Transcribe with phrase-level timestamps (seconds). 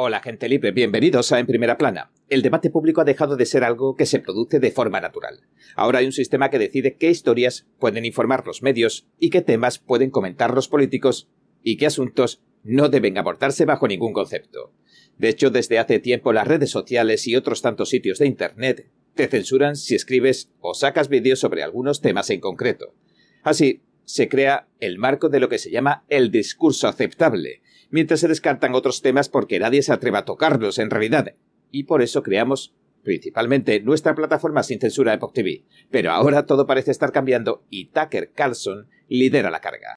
[0.00, 2.12] Hola gente libre, bienvenidos a En Primera Plana.
[2.28, 5.40] El debate público ha dejado de ser algo que se produce de forma natural.
[5.74, 9.80] Ahora hay un sistema que decide qué historias pueden informar los medios y qué temas
[9.80, 11.28] pueden comentar los políticos
[11.64, 14.72] y qué asuntos no deben abordarse bajo ningún concepto.
[15.16, 19.26] De hecho, desde hace tiempo las redes sociales y otros tantos sitios de Internet te
[19.26, 22.94] censuran si escribes o sacas vídeos sobre algunos temas en concreto.
[23.42, 28.28] Así, se crea el marco de lo que se llama el discurso aceptable, mientras se
[28.28, 31.34] descartan otros temas porque nadie se atreva a tocarlos en realidad.
[31.70, 35.64] Y por eso creamos principalmente nuestra plataforma sin censura Epoch TV.
[35.90, 39.96] Pero ahora todo parece estar cambiando y Tucker Carlson lidera la carga.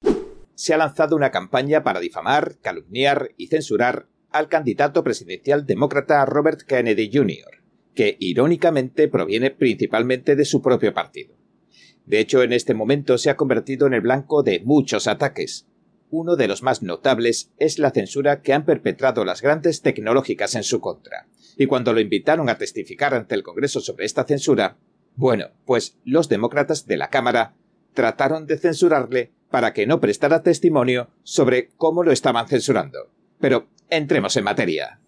[0.54, 6.62] Se ha lanzado una campaña para difamar, calumniar y censurar al candidato presidencial demócrata Robert
[6.62, 7.62] Kennedy Jr.,
[7.94, 11.36] que irónicamente proviene principalmente de su propio partido.
[12.06, 15.68] De hecho, en este momento se ha convertido en el blanco de muchos ataques,
[16.12, 20.62] uno de los más notables es la censura que han perpetrado las grandes tecnológicas en
[20.62, 21.26] su contra.
[21.56, 24.76] Y cuando lo invitaron a testificar ante el Congreso sobre esta censura,
[25.16, 27.54] bueno, pues los demócratas de la Cámara
[27.94, 33.10] trataron de censurarle para que no prestara testimonio sobre cómo lo estaban censurando.
[33.40, 35.00] Pero entremos en materia.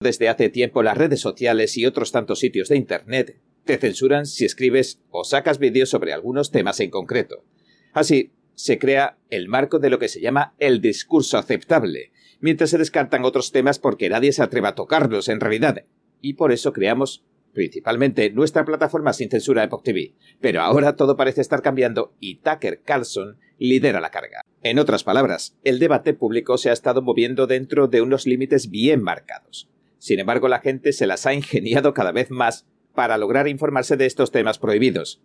[0.00, 4.44] Desde hace tiempo las redes sociales y otros tantos sitios de Internet te censuran si
[4.44, 7.44] escribes o sacas vídeos sobre algunos temas en concreto.
[7.92, 12.78] Así, se crea el marco de lo que se llama el discurso aceptable, mientras se
[12.78, 15.84] descartan otros temas porque nadie se atreva a tocarlos en realidad.
[16.20, 20.14] Y por eso creamos principalmente nuestra plataforma sin censura Epoch TV.
[20.40, 24.42] Pero ahora todo parece estar cambiando y Tucker Carlson lidera la carga.
[24.62, 29.02] En otras palabras, el debate público se ha estado moviendo dentro de unos límites bien
[29.02, 29.70] marcados.
[29.98, 34.06] Sin embargo, la gente se las ha ingeniado cada vez más para lograr informarse de
[34.06, 35.22] estos temas prohibidos.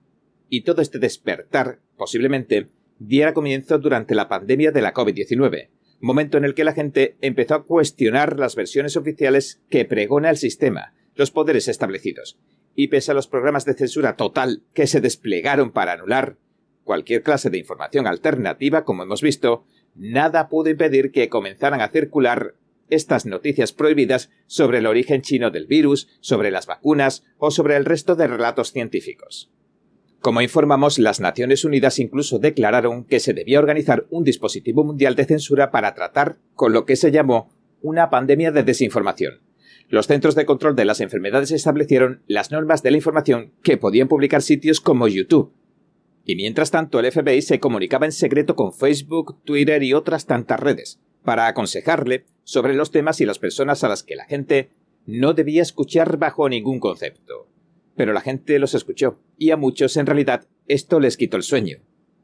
[0.49, 6.45] Y todo este despertar, posiblemente, diera comienzo durante la pandemia de la COVID-19, momento en
[6.45, 11.31] el que la gente empezó a cuestionar las versiones oficiales que pregona el sistema, los
[11.31, 12.39] poderes establecidos,
[12.75, 16.37] y pese a los programas de censura total que se desplegaron para anular
[16.83, 19.63] cualquier clase de información alternativa, como hemos visto,
[19.95, 22.55] nada pudo impedir que comenzaran a circular
[22.89, 27.85] estas noticias prohibidas sobre el origen chino del virus, sobre las vacunas o sobre el
[27.85, 29.51] resto de relatos científicos.
[30.21, 35.23] Como informamos, las Naciones Unidas incluso declararon que se debía organizar un dispositivo mundial de
[35.23, 37.49] censura para tratar con lo que se llamó
[37.81, 39.41] una pandemia de desinformación.
[39.87, 44.07] Los Centros de Control de las Enfermedades establecieron las normas de la información que podían
[44.07, 45.53] publicar sitios como YouTube.
[46.25, 50.59] Y mientras tanto el FBI se comunicaba en secreto con Facebook, Twitter y otras tantas
[50.59, 54.71] redes, para aconsejarle sobre los temas y las personas a las que la gente
[55.05, 57.47] no debía escuchar bajo ningún concepto.
[57.95, 61.77] Pero la gente los escuchó, y a muchos en realidad esto les quitó el sueño.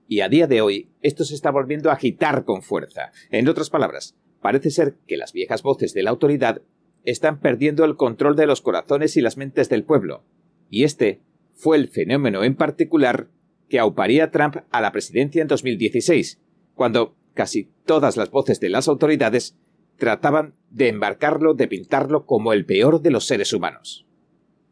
[0.07, 3.11] Y a día de hoy esto se está volviendo a agitar con fuerza.
[3.29, 6.63] En otras palabras, parece ser que las viejas voces de la autoridad
[7.03, 10.23] están perdiendo el control de los corazones y las mentes del pueblo.
[10.71, 11.21] Y este
[11.53, 13.27] fue el fenómeno en particular
[13.69, 16.41] que auparía a Trump a la presidencia en 2016,
[16.73, 19.55] cuando casi todas las voces de las autoridades
[19.97, 24.05] trataban de embarcarlo, de pintarlo como el peor de los seres humanos.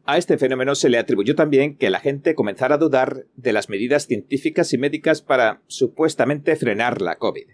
[0.06, 3.70] A este fenómeno se le atribuyó también que la gente comenzara a dudar de las
[3.70, 7.46] medidas científicas y médicas para supuestamente frenar la COVID.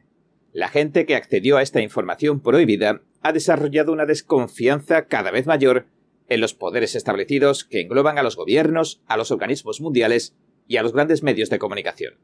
[0.53, 5.87] La gente que accedió a esta información prohibida ha desarrollado una desconfianza cada vez mayor
[6.29, 10.35] en los poderes establecidos que engloban a los gobiernos, a los organismos mundiales
[10.67, 12.15] y a los grandes medios de comunicación.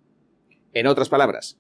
[0.73, 1.59] En otras palabras,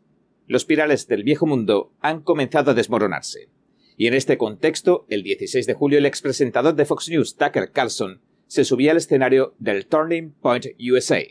[0.49, 3.49] los pirales del viejo mundo han comenzado a desmoronarse.
[3.97, 8.21] Y en este contexto, el 16 de julio, el expresentador de Fox News, Tucker Carlson,
[8.47, 11.23] se subía al escenario del Turning Point USA.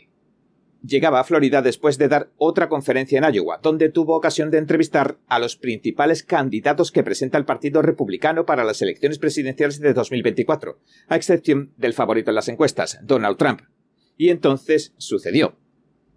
[0.82, 5.18] Llegaba a Florida después de dar otra conferencia en Iowa, donde tuvo ocasión de entrevistar
[5.26, 10.78] a los principales candidatos que presenta el Partido Republicano para las elecciones presidenciales de 2024,
[11.08, 13.62] a excepción del favorito en las encuestas, Donald Trump.
[14.16, 15.56] Y entonces sucedió.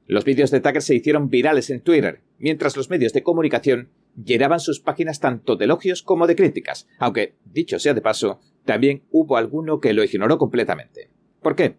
[0.06, 4.60] Los vídeos de Tucker se hicieron virales en Twitter, mientras los medios de comunicación llenaban
[4.60, 9.38] sus páginas tanto de elogios como de críticas, aunque, dicho sea de paso, también hubo
[9.38, 11.10] alguno que lo ignoró completamente.
[11.42, 11.78] ¿Por qué?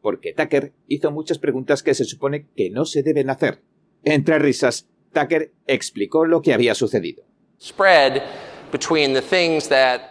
[0.00, 3.62] Porque Tucker hizo muchas preguntas que se supone que no se deben hacer.
[4.04, 7.24] Entre risas, Tucker explicó lo que había sucedido.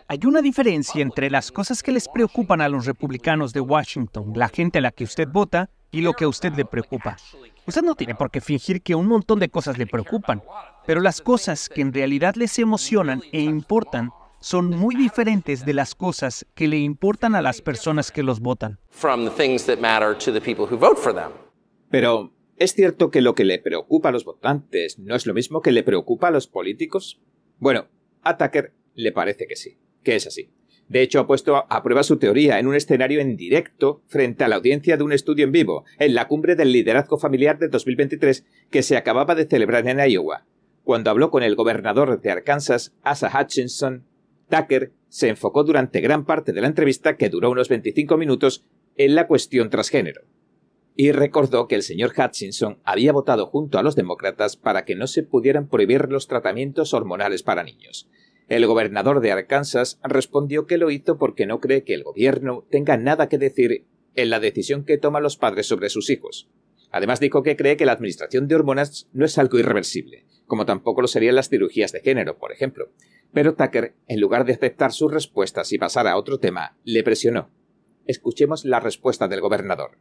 [0.07, 4.49] Hay una diferencia entre las cosas que les preocupan a los republicanos de Washington, la
[4.49, 7.17] gente a la que usted vota, y lo que a usted le preocupa.
[7.65, 10.41] Usted no tiene por qué fingir que un montón de cosas le preocupan,
[10.85, 15.95] pero las cosas que en realidad les emocionan e importan son muy diferentes de las
[15.95, 18.79] cosas que le importan a las personas que los votan.
[21.89, 25.61] Pero, ¿Es cierto que lo que le preocupa a los votantes no es lo mismo
[25.61, 27.21] que le preocupa a los políticos?
[27.59, 27.87] Bueno,
[28.23, 30.49] a Tucker le parece que sí, que es así.
[30.89, 34.47] De hecho, ha puesto a prueba su teoría en un escenario en directo frente a
[34.47, 38.45] la audiencia de un estudio en vivo, en la cumbre del liderazgo familiar de 2023
[38.69, 40.45] que se acababa de celebrar en Iowa.
[40.83, 44.05] Cuando habló con el gobernador de Arkansas, Asa Hutchinson,
[44.49, 49.13] Tucker se enfocó durante gran parte de la entrevista, que duró unos 25 minutos, en
[49.13, 50.21] la cuestión transgénero.
[50.95, 55.07] Y recordó que el señor Hutchinson había votado junto a los demócratas para que no
[55.07, 58.09] se pudieran prohibir los tratamientos hormonales para niños.
[58.47, 62.95] El gobernador de Arkansas respondió que lo hizo porque no cree que el gobierno tenga
[62.95, 63.85] nada que decir
[64.15, 66.49] en la decisión que toman los padres sobre sus hijos.
[66.89, 71.01] Además dijo que cree que la administración de hormonas no es algo irreversible, como tampoco
[71.01, 72.93] lo serían las cirugías de género, por ejemplo.
[73.33, 77.51] Pero Tucker, en lugar de aceptar sus respuestas y pasar a otro tema, le presionó.
[78.05, 79.97] Escuchemos la respuesta del gobernador.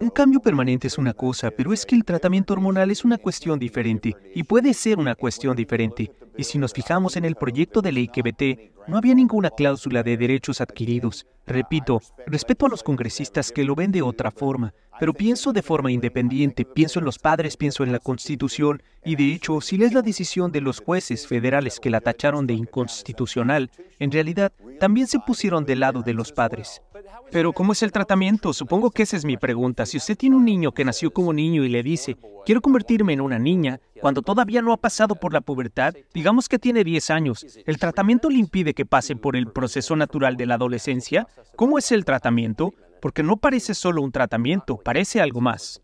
[0.00, 3.58] Un cambio permanente es una cosa, pero es que el tratamiento hormonal es una cuestión
[3.58, 6.10] diferente y puede ser una cuestión diferente.
[6.36, 10.02] Y si nos fijamos en el proyecto de ley que vete, no había ninguna cláusula
[10.02, 11.26] de derechos adquiridos.
[11.46, 15.90] Repito, respeto a los congresistas que lo ven de otra forma, pero pienso de forma
[15.90, 20.02] independiente, pienso en los padres, pienso en la Constitución, y de hecho, si lees la
[20.02, 25.64] decisión de los jueces federales que la tacharon de inconstitucional, en realidad también se pusieron
[25.64, 26.82] del lado de los padres.
[27.30, 28.52] Pero ¿cómo es el tratamiento?
[28.52, 29.86] Supongo que esa es mi pregunta.
[29.86, 33.20] Si usted tiene un niño que nació como niño y le dice, quiero convertirme en
[33.20, 37.46] una niña, cuando todavía no ha pasado por la pubertad, digamos que tiene 10 años,
[37.66, 41.26] ¿el tratamiento le impide que pase por el proceso natural de la adolescencia?
[41.56, 42.74] ¿Cómo es el tratamiento?
[43.00, 45.80] Porque no parece solo un tratamiento, parece algo más.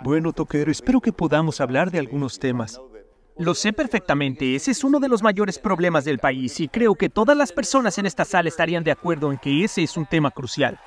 [0.00, 2.80] Bueno, Tucker, espero que podamos hablar de algunos temas.
[3.38, 7.08] Lo sé perfectamente, ese es uno de los mayores problemas del país y creo que
[7.08, 10.32] todas las personas en esta sala estarían de acuerdo en que ese es un tema
[10.32, 10.80] crucial.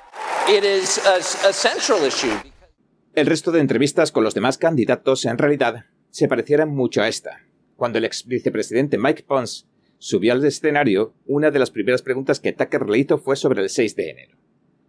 [3.14, 7.40] El resto de entrevistas con los demás candidatos en realidad se parecieran mucho a esta.
[7.74, 9.64] Cuando el ex vicepresidente Mike Pence
[9.96, 13.70] subió al escenario, una de las primeras preguntas que Tucker le hizo fue sobre el
[13.70, 14.36] 6 de enero.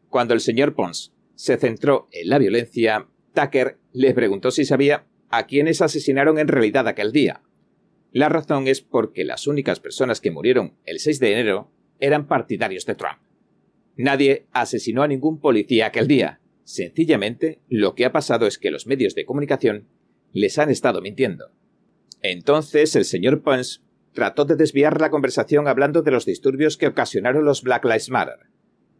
[0.09, 5.47] Cuando el señor Pence se centró en la violencia, Tucker le preguntó si sabía a
[5.47, 7.41] quiénes asesinaron en realidad aquel día,
[8.13, 12.85] la razón es porque las únicas personas que murieron el 6 de enero eran partidarios
[12.85, 13.17] de Trump.
[13.97, 16.39] Nadie asesinó a ningún policía aquel día.
[16.63, 19.87] Sencillamente, lo que ha pasado es que los medios de comunicación
[20.31, 21.53] les han estado mintiendo.
[22.21, 23.79] Entonces, el señor Pence
[24.13, 28.37] trató de desviar la conversación hablando de los disturbios que ocasionaron los Black Lives Matter.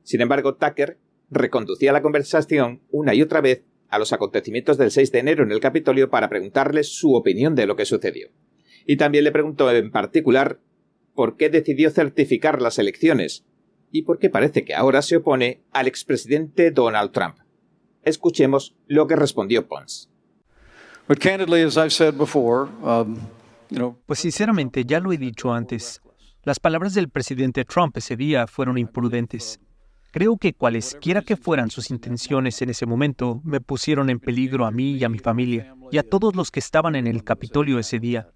[0.01, 0.97] Sin embargo, Tucker
[1.29, 5.51] reconducía la conversación una y otra vez a los acontecimientos del 6 de enero en
[5.51, 8.31] el Capitolio para preguntarles su opinión de lo que sucedió
[8.85, 10.59] y también le preguntó en particular
[11.13, 13.45] por qué decidió certificar las elecciones
[13.91, 17.37] y por qué parece que ahora se opone al expresidente Donald Trump.
[18.03, 20.09] Escuchemos lo que respondió Pons.
[22.81, 23.17] Um,
[24.05, 26.01] pues sinceramente, ya lo he dicho antes,
[26.43, 29.59] las palabras del presidente Trump ese día fueron imprudentes.
[30.11, 34.71] Creo que cualesquiera que fueran sus intenciones en ese momento, me pusieron en peligro a
[34.71, 37.99] mí y a mi familia, y a todos los que estaban en el Capitolio ese
[37.99, 38.29] día.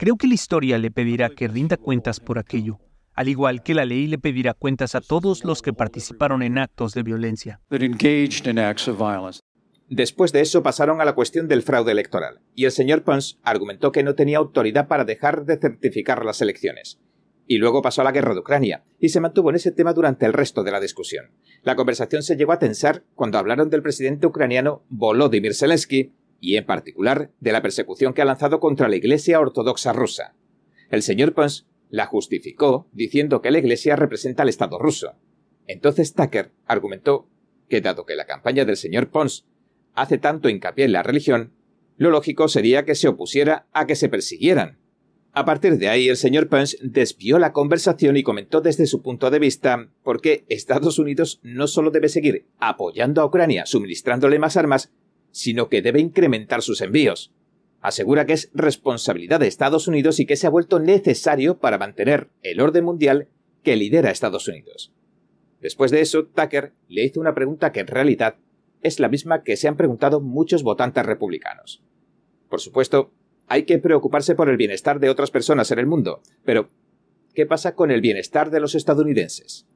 [0.00, 2.78] Creo que la historia le pedirá que rinda cuentas por aquello,
[3.12, 6.94] al igual que la ley le pedirá cuentas a todos los que participaron en actos
[6.94, 7.60] de violencia.
[9.90, 13.92] Después de eso pasaron a la cuestión del fraude electoral, y el señor Pons argumentó
[13.92, 16.98] que no tenía autoridad para dejar de certificar las elecciones.
[17.46, 20.24] Y luego pasó a la guerra de Ucrania, y se mantuvo en ese tema durante
[20.24, 21.26] el resto de la discusión.
[21.62, 26.66] La conversación se llegó a tensar cuando hablaron del presidente ucraniano Volodymyr Zelensky y en
[26.66, 30.34] particular de la persecución que ha lanzado contra la Iglesia Ortodoxa rusa.
[30.90, 35.12] El señor Pons la justificó diciendo que la Iglesia representa al Estado ruso.
[35.66, 37.28] Entonces Tucker argumentó
[37.68, 39.46] que dado que la campaña del señor Pons
[39.94, 41.52] hace tanto hincapié en la religión,
[41.96, 44.78] lo lógico sería que se opusiera a que se persiguieran.
[45.32, 49.30] A partir de ahí, el señor Pence desvió la conversación y comentó desde su punto
[49.30, 54.56] de vista por qué Estados Unidos no solo debe seguir apoyando a Ucrania suministrándole más
[54.56, 54.90] armas,
[55.30, 57.32] sino que debe incrementar sus envíos.
[57.80, 62.28] Asegura que es responsabilidad de Estados Unidos y que se ha vuelto necesario para mantener
[62.42, 63.28] el orden mundial
[63.62, 64.92] que lidera Estados Unidos.
[65.60, 68.36] Después de eso, Tucker le hizo una pregunta que en realidad
[68.82, 71.82] es la misma que se han preguntado muchos votantes republicanos.
[72.48, 73.12] Por supuesto,
[73.46, 76.70] hay que preocuparse por el bienestar de otras personas en el mundo, pero
[77.34, 79.66] ¿qué pasa con el bienestar de los estadounidenses?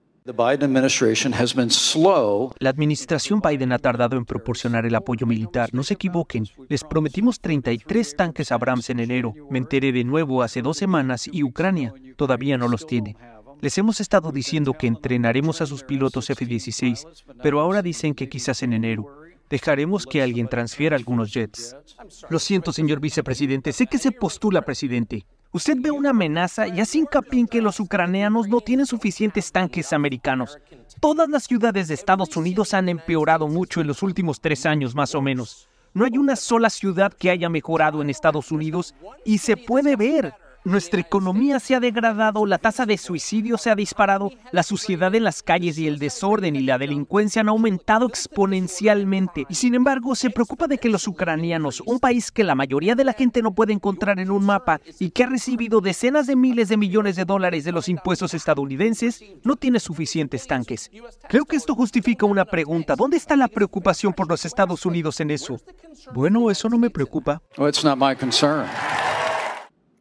[2.58, 5.68] La administración Biden ha tardado en proporcionar el apoyo militar.
[5.74, 6.46] No se equivoquen.
[6.70, 9.34] Les prometimos 33 tanques Abrams en enero.
[9.50, 13.18] Me enteré de nuevo hace dos semanas y Ucrania todavía no los tiene.
[13.60, 17.04] Les hemos estado diciendo que entrenaremos a sus pilotos F-16,
[17.42, 19.06] pero ahora dicen que quizás en enero.
[19.50, 21.76] Dejaremos que alguien transfiera algunos jets.
[22.30, 25.26] Lo siento, señor vicepresidente, sé que se postula presidente.
[25.54, 29.92] Usted ve una amenaza y hace hincapié en que los ucranianos no tienen suficientes tanques
[29.92, 30.58] americanos.
[30.98, 35.14] Todas las ciudades de Estados Unidos han empeorado mucho en los últimos tres años, más
[35.14, 35.68] o menos.
[35.92, 40.34] No hay una sola ciudad que haya mejorado en Estados Unidos y se puede ver.
[40.64, 45.24] Nuestra economía se ha degradado, la tasa de suicidio se ha disparado, la suciedad en
[45.24, 49.44] las calles y el desorden y la delincuencia han aumentado exponencialmente.
[49.50, 53.04] Y sin embargo, se preocupa de que los ucranianos, un país que la mayoría de
[53.04, 56.70] la gente no puede encontrar en un mapa y que ha recibido decenas de miles
[56.70, 60.90] de millones de dólares de los impuestos estadounidenses, no tiene suficientes tanques.
[61.28, 62.96] Creo que esto justifica una pregunta.
[62.96, 65.60] ¿Dónde está la preocupación por los Estados Unidos en eso?
[66.14, 67.42] Bueno, eso no me preocupa.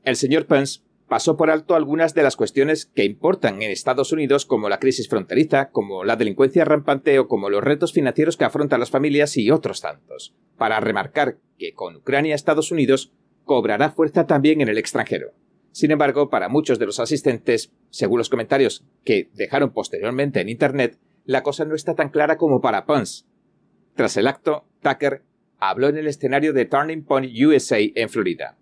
[0.03, 4.45] El señor Pence pasó por alto algunas de las cuestiones que importan en Estados Unidos,
[4.45, 8.81] como la crisis fronteriza, como la delincuencia rampante o como los retos financieros que afrontan
[8.81, 13.13] las familias y otros tantos, para remarcar que con Ucrania Estados Unidos
[13.45, 15.31] cobrará fuerza también en el extranjero.
[15.71, 20.99] Sin embargo, para muchos de los asistentes, según los comentarios que dejaron posteriormente en Internet,
[21.23, 23.23] la cosa no está tan clara como para Pence.
[23.95, 25.23] Tras el acto, Tucker
[25.59, 28.57] habló en el escenario de Turning Point USA en Florida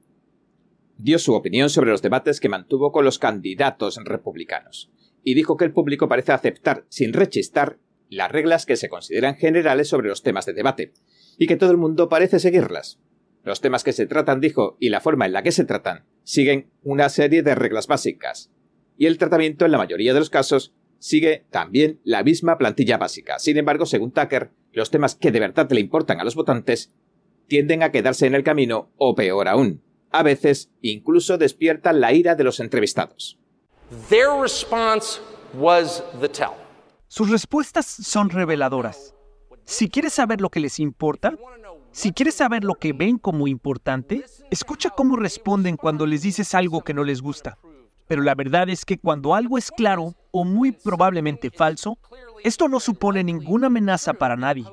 [1.01, 4.91] dio su opinión sobre los debates que mantuvo con los candidatos republicanos,
[5.23, 7.79] y dijo que el público parece aceptar, sin rechistar,
[8.09, 10.93] las reglas que se consideran generales sobre los temas de debate,
[11.37, 12.99] y que todo el mundo parece seguirlas.
[13.43, 16.69] Los temas que se tratan, dijo, y la forma en la que se tratan, siguen
[16.83, 18.51] una serie de reglas básicas,
[18.97, 23.39] y el tratamiento en la mayoría de los casos sigue también la misma plantilla básica.
[23.39, 26.93] Sin embargo, según Tucker, los temas que de verdad le importan a los votantes
[27.47, 29.81] tienden a quedarse en el camino o peor aún,
[30.11, 33.37] a veces incluso despiertan la ira de los entrevistados.
[37.07, 39.13] Sus respuestas son reveladoras.
[39.65, 41.33] Si quieres saber lo que les importa,
[41.91, 46.81] si quieres saber lo que ven como importante, escucha cómo responden cuando les dices algo
[46.81, 47.57] que no les gusta.
[48.07, 51.97] Pero la verdad es que cuando algo es claro o muy probablemente falso,
[52.43, 54.65] esto no supone ninguna amenaza para nadie.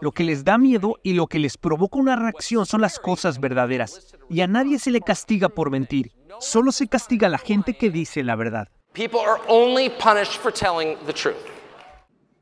[0.00, 3.40] Lo que les da miedo y lo que les provoca una reacción son las cosas
[3.40, 4.14] verdaderas.
[4.28, 6.12] Y a nadie se le castiga por mentir.
[6.40, 8.68] Solo se castiga a la gente que dice la verdad.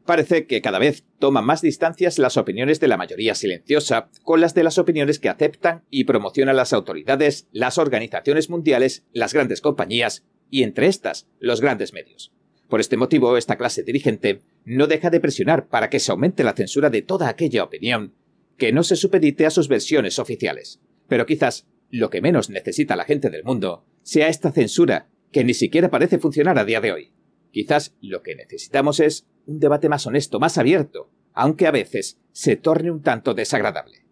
[0.05, 4.53] Parece que cada vez toman más distancias las opiniones de la mayoría silenciosa con las
[4.53, 10.25] de las opiniones que aceptan y promocionan las autoridades, las organizaciones mundiales, las grandes compañías
[10.51, 12.33] y entre estas los grandes medios.
[12.73, 16.55] Por este motivo, esta clase dirigente no deja de presionar para que se aumente la
[16.55, 18.15] censura de toda aquella opinión
[18.57, 20.81] que no se supedite a sus versiones oficiales.
[21.07, 25.53] Pero quizás lo que menos necesita la gente del mundo sea esta censura que ni
[25.53, 27.13] siquiera parece funcionar a día de hoy.
[27.51, 32.57] Quizás lo que necesitamos es un debate más honesto, más abierto, aunque a veces se
[32.57, 34.07] torne un tanto desagradable.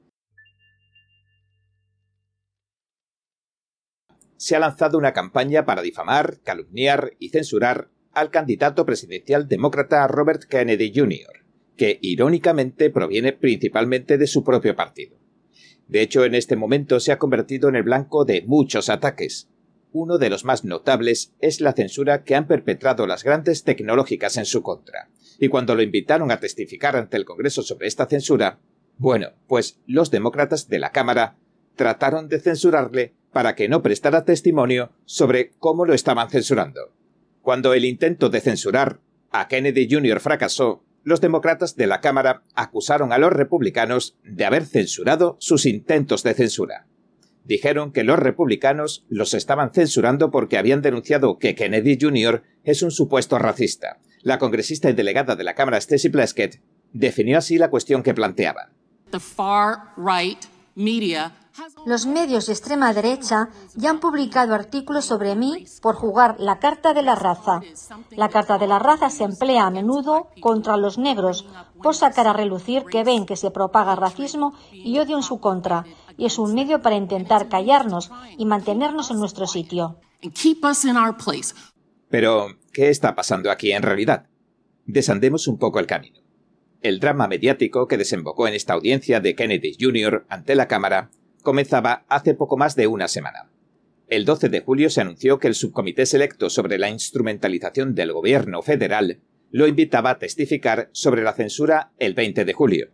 [4.37, 10.45] Se ha lanzado una campaña para difamar, calumniar y censurar al candidato presidencial demócrata Robert
[10.45, 11.45] Kennedy Jr.,
[11.77, 15.17] que irónicamente proviene principalmente de su propio partido.
[15.89, 19.49] De hecho, en este momento se ha convertido en el blanco de muchos ataques.
[19.93, 24.45] Uno de los más notables es la censura que han perpetrado las grandes tecnológicas en
[24.45, 25.09] su contra.
[25.39, 28.61] Y cuando lo invitaron a testificar ante el Congreso sobre esta censura,
[28.99, 31.39] bueno, pues los demócratas de la Cámara
[31.75, 36.93] trataron de censurarle para que no prestara testimonio sobre cómo lo estaban censurando.
[37.43, 40.21] Cuando el intento de censurar a Kennedy Jr.
[40.21, 46.23] fracasó, los demócratas de la Cámara acusaron a los republicanos de haber censurado sus intentos
[46.23, 46.87] de censura.
[47.45, 52.43] Dijeron que los republicanos los estaban censurando porque habían denunciado que Kennedy Jr.
[52.65, 53.99] es un supuesto racista.
[54.23, 56.61] La congresista y delegada de la Cámara Stacey Plaskett
[56.93, 58.69] definió así la cuestión que planteaban.
[61.87, 66.95] Los medios de extrema derecha ya han publicado artículos sobre mí por jugar la carta
[66.95, 67.61] de la raza.
[68.11, 71.47] La carta de la raza se emplea a menudo contra los negros
[71.83, 75.85] por sacar a relucir que ven que se propaga racismo y odio en su contra,
[76.17, 79.97] y es un medio para intentar callarnos y mantenernos en nuestro sitio.
[82.09, 84.27] Pero, ¿qué está pasando aquí en realidad?
[84.85, 86.21] Desandemos un poco el camino.
[86.83, 90.27] El drama mediático que desembocó en esta audiencia de Kennedy Jr.
[90.29, 91.11] ante la Cámara
[91.43, 93.51] comenzaba hace poco más de una semana.
[94.09, 98.63] El 12 de julio se anunció que el subcomité selecto sobre la instrumentalización del gobierno
[98.63, 99.21] federal
[99.51, 102.91] lo invitaba a testificar sobre la censura el 20 de julio.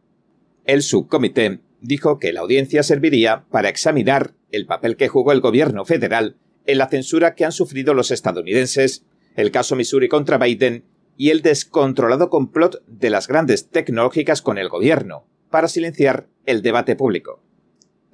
[0.65, 5.85] El subcomité dijo que la audiencia serviría para examinar el papel que jugó el gobierno
[5.85, 6.37] federal
[6.67, 9.05] en la censura que han sufrido los estadounidenses
[9.37, 10.85] el caso Missouri contra Biden
[11.17, 16.97] y el descontrolado complot de las grandes tecnológicas con el gobierno para silenciar el debate
[16.97, 17.43] público.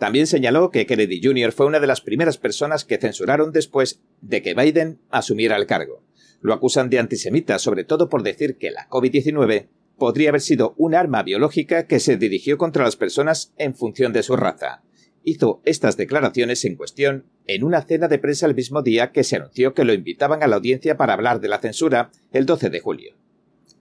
[0.02, 1.52] También señaló que Kennedy Jr.
[1.52, 6.02] fue una de las primeras personas que censuraron después de que Biden asumiera el cargo.
[6.40, 10.96] Lo acusan de antisemita, sobre todo por decir que la COVID-19 podría haber sido un
[10.96, 14.82] arma biológica que se dirigió contra las personas en función de su raza.
[15.22, 19.36] Hizo estas declaraciones en cuestión en una cena de prensa el mismo día que se
[19.36, 22.80] anunció que lo invitaban a la audiencia para hablar de la censura el 12 de
[22.80, 23.14] julio.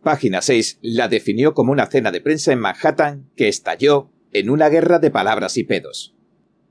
[0.04, 4.69] Página 6 la definió como una cena de prensa en Manhattan que estalló en una
[4.69, 6.15] guerra de palabras y pedos.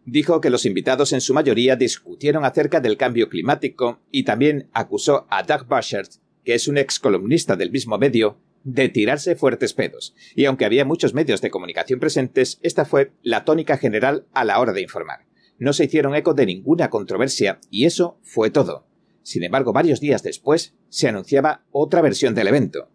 [0.04, 5.26] Dijo que los invitados en su mayoría discutieron acerca del cambio climático y también acusó
[5.30, 6.12] a Doug Bushert,
[6.44, 10.84] que es un ex columnista del mismo medio, de tirarse fuertes pedos, y aunque había
[10.84, 15.26] muchos medios de comunicación presentes, esta fue la tónica general a la hora de informar.
[15.58, 18.86] No se hicieron eco de ninguna controversia, y eso fue todo.
[19.22, 22.90] Sin embargo, varios días después, se anunciaba otra versión del evento.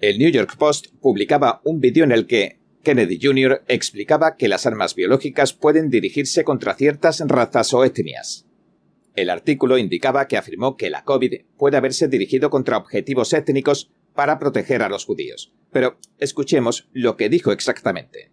[0.00, 3.62] El New York Post publicaba un vídeo en el que Kennedy Jr.
[3.68, 8.46] explicaba que las armas biológicas pueden dirigirse contra ciertas razas o etnias.
[9.14, 14.38] El artículo indicaba que afirmó que la COVID puede haberse dirigido contra objetivos étnicos para
[14.38, 15.52] proteger a los judíos.
[15.70, 18.30] Pero escuchemos lo que dijo exactamente.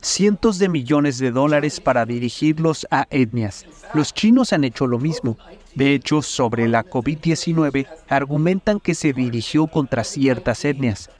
[0.00, 3.66] Cientos de millones de dólares para dirigirlos a etnias.
[3.94, 5.38] Los chinos han hecho lo mismo.
[5.74, 11.10] De hecho, sobre la COVID-19, argumentan que se dirigió contra ciertas etnias,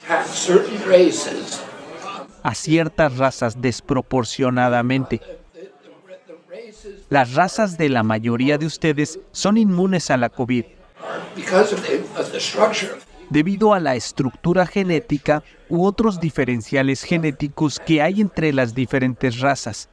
[2.43, 5.21] a ciertas razas desproporcionadamente.
[7.09, 10.65] Las razas de la mayoría de ustedes son inmunes a la COVID.
[13.29, 19.89] Debido a la estructura genética u otros diferenciales genéticos que hay entre las diferentes razas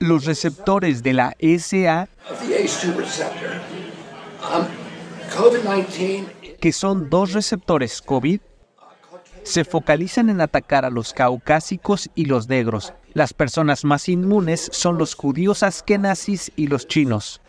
[0.00, 2.08] los receptores de la SA,
[6.58, 8.40] que son dos receptores COVID,
[9.42, 12.94] se focalizan en atacar a los caucásicos y los negros.
[13.12, 17.42] Las personas más inmunes son los judíos askenazis y los chinos.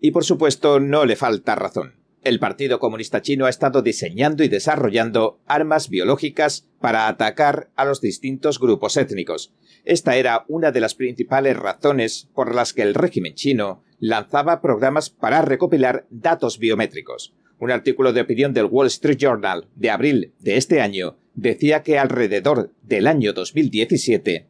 [0.00, 1.99] Y por supuesto, no le falta razón.
[2.22, 8.02] El Partido Comunista Chino ha estado diseñando y desarrollando armas biológicas para atacar a los
[8.02, 9.54] distintos grupos étnicos.
[9.86, 15.08] Esta era una de las principales razones por las que el régimen chino lanzaba programas
[15.08, 17.32] para recopilar datos biométricos.
[17.58, 21.98] Un artículo de opinión del Wall Street Journal de abril de este año decía que
[21.98, 24.46] alrededor del año 2017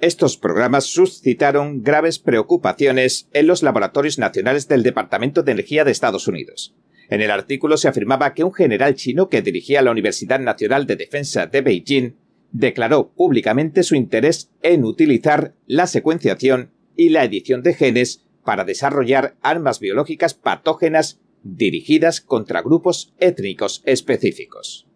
[0.00, 6.28] estos programas suscitaron graves preocupaciones en los laboratorios nacionales del Departamento de Energía de Estados
[6.28, 6.74] Unidos.
[7.08, 10.96] En el artículo se afirmaba que un general chino que dirigía la Universidad Nacional de
[10.96, 12.12] Defensa de Beijing
[12.52, 19.36] declaró públicamente su interés en utilizar la secuenciación y la edición de genes para desarrollar
[19.42, 24.86] armas biológicas patógenas dirigidas contra grupos étnicos específicos.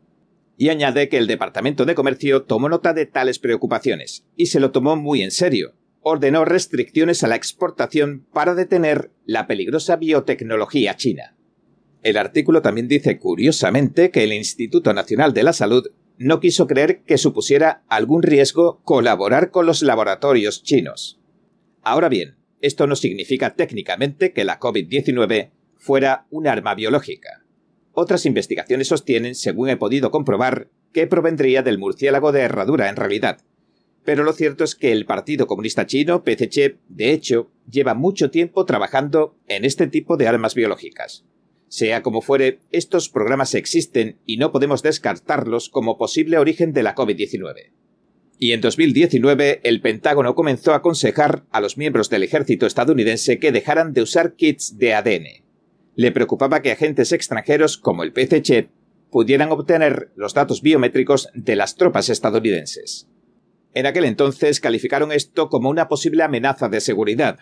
[0.57, 4.71] Y añade que el Departamento de Comercio tomó nota de tales preocupaciones y se lo
[4.71, 5.75] tomó muy en serio.
[6.01, 11.38] Ordenó restricciones a la exportación para detener la peligrosa biotecnología china.
[12.09, 17.03] El artículo también dice curiosamente que el Instituto Nacional de la Salud no quiso creer
[17.03, 21.21] que supusiera algún riesgo colaborar con los laboratorios chinos.
[21.83, 27.45] Ahora bien, esto no significa técnicamente que la COVID-19 fuera un arma biológica.
[27.93, 33.43] Otras investigaciones sostienen, según he podido comprobar, que provendría del murciélago de herradura en realidad.
[34.07, 38.65] Pero lo cierto es que el Partido Comunista Chino, PCC, de hecho, lleva mucho tiempo
[38.65, 41.27] trabajando en este tipo de armas biológicas.
[41.69, 46.95] Sea como fuere, estos programas existen y no podemos descartarlos como posible origen de la
[46.95, 47.73] COVID-19.
[48.39, 53.53] Y en 2019 el Pentágono comenzó a aconsejar a los miembros del ejército estadounidense que
[53.53, 55.45] dejaran de usar kits de ADN.
[55.97, 58.71] Le preocupaba que agentes extranjeros como el PCC
[59.11, 63.09] pudieran obtener los datos biométricos de las tropas estadounidenses.
[63.75, 67.39] En aquel entonces calificaron esto como una posible amenaza de seguridad,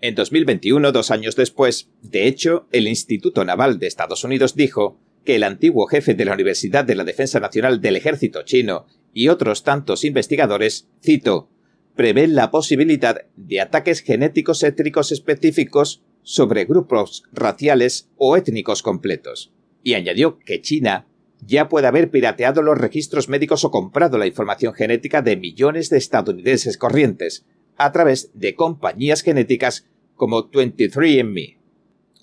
[0.00, 5.36] en 2021, dos años después, de hecho, el Instituto Naval de Estados Unidos dijo que
[5.36, 9.64] el antiguo jefe de la Universidad de la Defensa Nacional del Ejército chino y otros
[9.64, 11.48] tantos investigadores, cito,
[11.96, 19.52] prevén la posibilidad de ataques genéticos étnicos específicos sobre grupos raciales o étnicos completos.
[19.82, 21.06] Y añadió que China
[21.46, 25.98] ya puede haber pirateado los registros médicos o comprado la información genética de millones de
[25.98, 31.58] estadounidenses corrientes a través de compañías genéticas como 23andMe,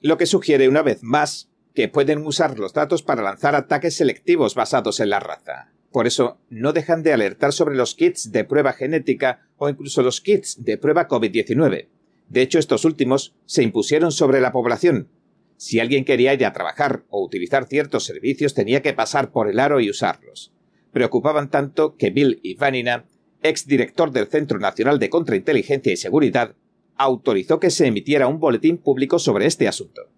[0.02, 4.56] lo que sugiere una vez más que pueden usar los datos para lanzar ataques selectivos
[4.56, 5.72] basados en la raza.
[5.92, 10.22] Por eso no dejan de alertar sobre los kits de prueba genética o incluso los
[10.22, 11.88] kits de prueba COVID-19.
[12.30, 15.10] De hecho, estos últimos se impusieron sobre la población.
[15.58, 19.60] Si alguien quería ir a trabajar o utilizar ciertos servicios tenía que pasar por el
[19.60, 20.54] aro y usarlos.
[20.94, 23.06] Preocupaban tanto que Bill Ivanina,
[23.44, 26.56] exdirector del Centro Nacional de Contrainteligencia y Seguridad,
[26.96, 30.10] autorizó que se emitiera un boletín público sobre este asunto.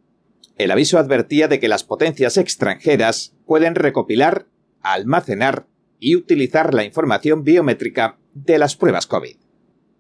[0.58, 4.48] El aviso advertía de que las potencias extranjeras pueden recopilar,
[4.82, 5.66] almacenar
[6.00, 9.38] y utilizar la información biométrica de las pruebas COVID.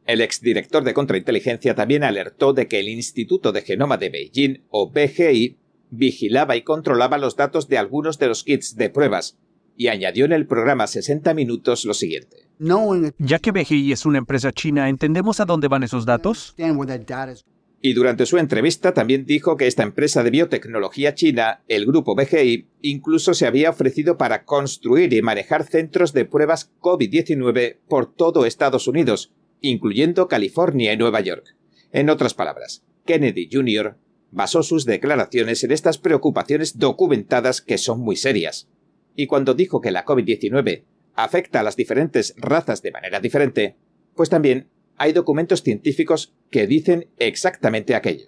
[0.05, 4.91] El exdirector de contrainteligencia también alertó de que el Instituto de Genoma de Beijing, o
[4.91, 5.57] BGI,
[5.89, 9.37] vigilaba y controlaba los datos de algunos de los kits de pruebas,
[9.75, 12.47] y añadió en el programa 60 Minutos lo siguiente.
[13.17, 16.53] Ya que BGI es una empresa china, ¿entendemos a dónde van esos datos?
[17.85, 22.69] Y durante su entrevista también dijo que esta empresa de biotecnología china, el grupo BGI,
[22.81, 28.87] incluso se había ofrecido para construir y manejar centros de pruebas COVID-19 por todo Estados
[28.87, 31.57] Unidos, incluyendo California y Nueva York.
[31.91, 33.97] En otras palabras, Kennedy Jr.
[34.31, 38.69] basó sus declaraciones en estas preocupaciones documentadas que son muy serias.
[39.15, 40.83] Y cuando dijo que la COVID-19
[41.15, 43.75] afecta a las diferentes razas de manera diferente,
[44.15, 48.27] pues también hay documentos científicos que dicen exactamente aquello.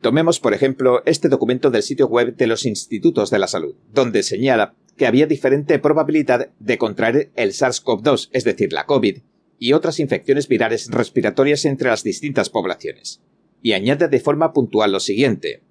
[0.00, 4.22] Tomemos, por ejemplo, este documento del sitio web de los institutos de la salud, donde
[4.22, 9.18] señala que había diferente probabilidad de contraer el SARS-CoV-2, es decir, la COVID,
[9.58, 13.22] y otras infecciones virales respiratorias entre las distintas poblaciones.
[13.62, 15.62] Y añade de forma puntual lo siguiente.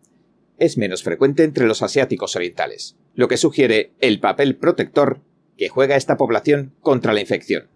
[0.58, 5.22] Es menos frecuente entre los asiáticos orientales, lo que sugiere el papel protector
[5.58, 7.70] que juega esta población contra la infección.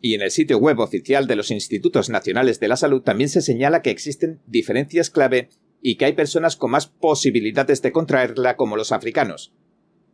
[0.00, 3.42] Y en el sitio web oficial de los Institutos Nacionales de la Salud también se
[3.42, 5.48] señala que existen diferencias clave
[5.82, 9.52] y que hay personas con más posibilidades de contraerla como los africanos.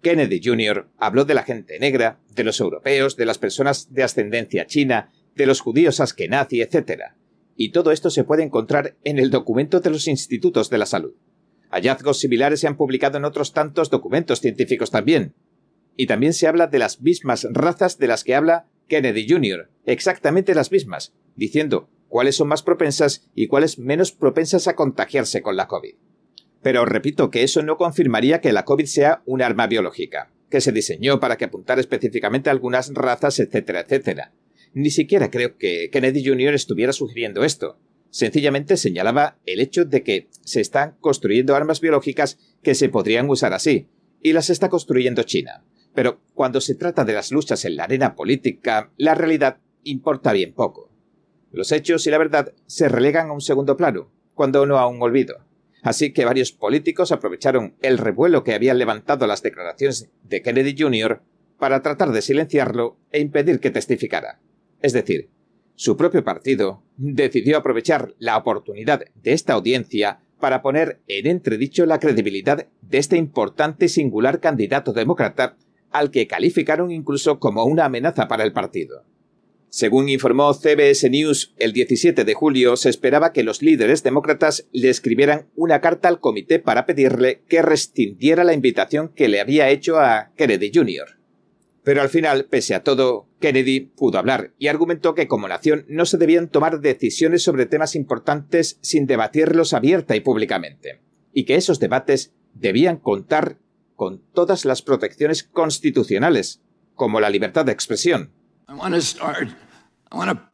[0.02, 0.88] Kennedy Jr.
[0.98, 5.46] habló de la gente negra, de los europeos, de las personas de ascendencia china, de
[5.46, 7.14] los judíos askenazi, etc.
[7.56, 11.14] Y todo esto se puede encontrar en el documento de los Institutos de la Salud.
[11.74, 15.34] Hallazgos similares se han publicado en otros tantos documentos científicos también.
[15.96, 20.54] Y también se habla de las mismas razas de las que habla Kennedy Jr., exactamente
[20.54, 25.66] las mismas, diciendo cuáles son más propensas y cuáles menos propensas a contagiarse con la
[25.66, 25.96] COVID.
[26.62, 30.70] Pero repito que eso no confirmaría que la COVID sea un arma biológica, que se
[30.70, 34.32] diseñó para que apuntara específicamente a algunas razas, etcétera, etcétera.
[34.74, 36.54] Ni siquiera creo que Kennedy Jr.
[36.54, 37.80] estuviera sugiriendo esto.
[38.14, 43.52] Sencillamente señalaba el hecho de que se están construyendo armas biológicas que se podrían usar
[43.52, 43.88] así,
[44.22, 45.64] y las está construyendo China.
[45.96, 50.52] Pero cuando se trata de las luchas en la arena política, la realidad importa bien
[50.52, 50.92] poco.
[51.50, 55.02] Los hechos y la verdad se relegan a un segundo plano, cuando no a un
[55.02, 55.44] olvido.
[55.82, 61.20] Así que varios políticos aprovecharon el revuelo que habían levantado las declaraciones de Kennedy Jr.
[61.58, 64.38] para tratar de silenciarlo e impedir que testificara.
[64.80, 65.30] Es decir,
[65.76, 71.98] su propio partido decidió aprovechar la oportunidad de esta audiencia para poner en entredicho la
[71.98, 75.56] credibilidad de este importante y singular candidato demócrata
[75.90, 79.04] al que calificaron incluso como una amenaza para el partido.
[79.68, 84.88] Según informó CBS News, el 17 de julio se esperaba que los líderes demócratas le
[84.88, 89.98] escribieran una carta al comité para pedirle que rescindiera la invitación que le había hecho
[89.98, 91.18] a Kennedy Jr.
[91.84, 96.06] Pero al final, pese a todo, Kennedy pudo hablar y argumentó que como nación no
[96.06, 101.02] se debían tomar decisiones sobre temas importantes sin debatirlos abierta y públicamente,
[101.34, 103.58] y que esos debates debían contar
[103.96, 106.62] con todas las protecciones constitucionales,
[106.94, 108.32] como la libertad de expresión.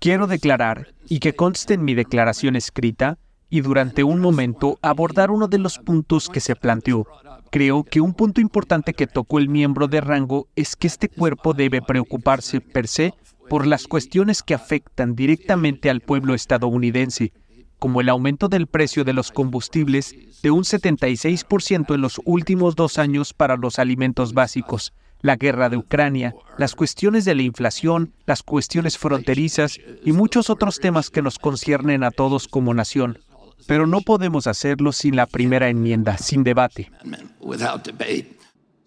[0.00, 5.48] Quiero declarar, y que conste en mi declaración escrita, y durante un momento abordar uno
[5.48, 7.06] de los puntos que se planteó.
[7.50, 11.52] Creo que un punto importante que tocó el miembro de rango es que este cuerpo
[11.52, 13.12] debe preocuparse per se
[13.48, 17.32] por las cuestiones que afectan directamente al pueblo estadounidense,
[17.80, 22.98] como el aumento del precio de los combustibles de un 76% en los últimos dos
[22.98, 28.44] años para los alimentos básicos, la guerra de Ucrania, las cuestiones de la inflación, las
[28.44, 33.18] cuestiones fronterizas y muchos otros temas que nos conciernen a todos como nación.
[33.66, 36.90] Pero no podemos hacerlo sin la primera enmienda, sin debate.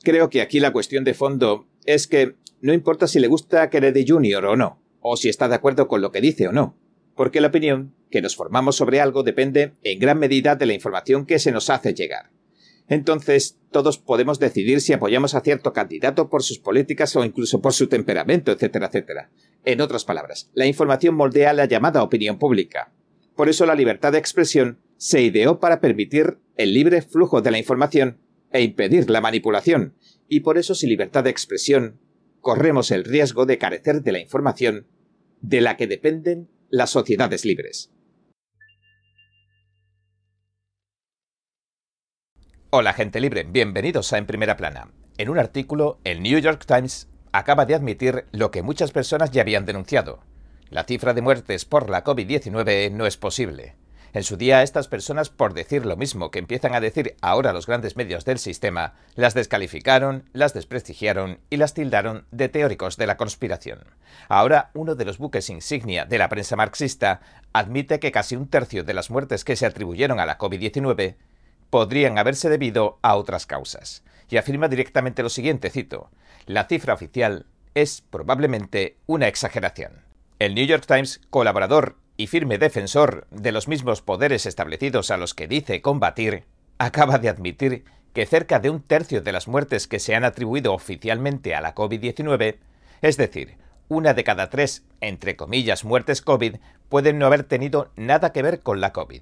[0.02, 3.70] Creo que aquí la cuestión de fondo es que no importa si le gusta a
[3.70, 4.46] Kennedy Jr.
[4.46, 6.76] o no, o si está de acuerdo con lo que dice o no
[7.16, 11.26] porque la opinión que nos formamos sobre algo depende en gran medida de la información
[11.26, 12.32] que se nos hace llegar.
[12.88, 17.74] Entonces, todos podemos decidir si apoyamos a cierto candidato por sus políticas o incluso por
[17.74, 19.30] su temperamento, etcétera, etcétera.
[19.64, 22.92] En otras palabras, la información moldea la llamada opinión pública.
[23.36, 27.58] Por eso la libertad de expresión se ideó para permitir el libre flujo de la
[27.58, 28.20] información
[28.52, 29.96] e impedir la manipulación.
[30.28, 32.00] Y por eso sin libertad de expresión,
[32.42, 34.88] corremos el riesgo de carecer de la información
[35.42, 37.92] de la que dependen las sociedades libres.
[42.70, 44.92] Hola gente libre, bienvenidos a En Primera Plana.
[45.18, 49.42] En un artículo, el New York Times acaba de admitir lo que muchas personas ya
[49.42, 50.22] habían denunciado.
[50.74, 53.76] La cifra de muertes por la COVID-19 no es posible.
[54.12, 57.68] En su día, estas personas, por decir lo mismo que empiezan a decir ahora los
[57.68, 63.18] grandes medios del sistema, las descalificaron, las desprestigiaron y las tildaron de teóricos de la
[63.18, 63.84] conspiración.
[64.30, 67.22] Ahora, uno de los buques insignia de la prensa marxista
[67.54, 71.18] admite que casi un tercio de las muertes que se atribuyeron a la COVID-19
[71.70, 74.04] podrían haberse debido a otras causas.
[74.28, 76.10] Y afirma directamente lo siguiente, cito,
[76.48, 80.13] la cifra oficial es probablemente una exageración.
[80.44, 85.34] El New York Times, colaborador y firme defensor de los mismos poderes establecidos a los
[85.34, 86.44] que dice combatir,
[86.80, 90.74] acaba de admitir que cerca de un tercio de las muertes que se han atribuido
[90.74, 92.58] oficialmente a la COVID-19,
[93.02, 93.56] es decir,
[93.88, 96.58] una de cada tres, entre comillas, muertes COVID,
[96.90, 99.22] pueden no haber tenido nada que ver con la COVID.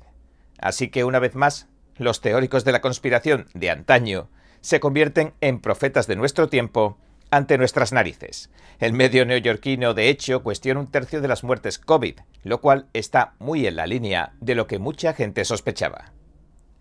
[0.57, 4.27] Así que, una vez más, los teóricos de la conspiración de antaño
[4.61, 6.97] se convierten en profetas de nuestro tiempo
[7.31, 8.49] ante nuestras narices.
[8.79, 13.33] El medio neoyorquino, de hecho, cuestiona un tercio de las muertes COVID, lo cual está
[13.39, 16.11] muy en la línea de lo que mucha gente sospechaba.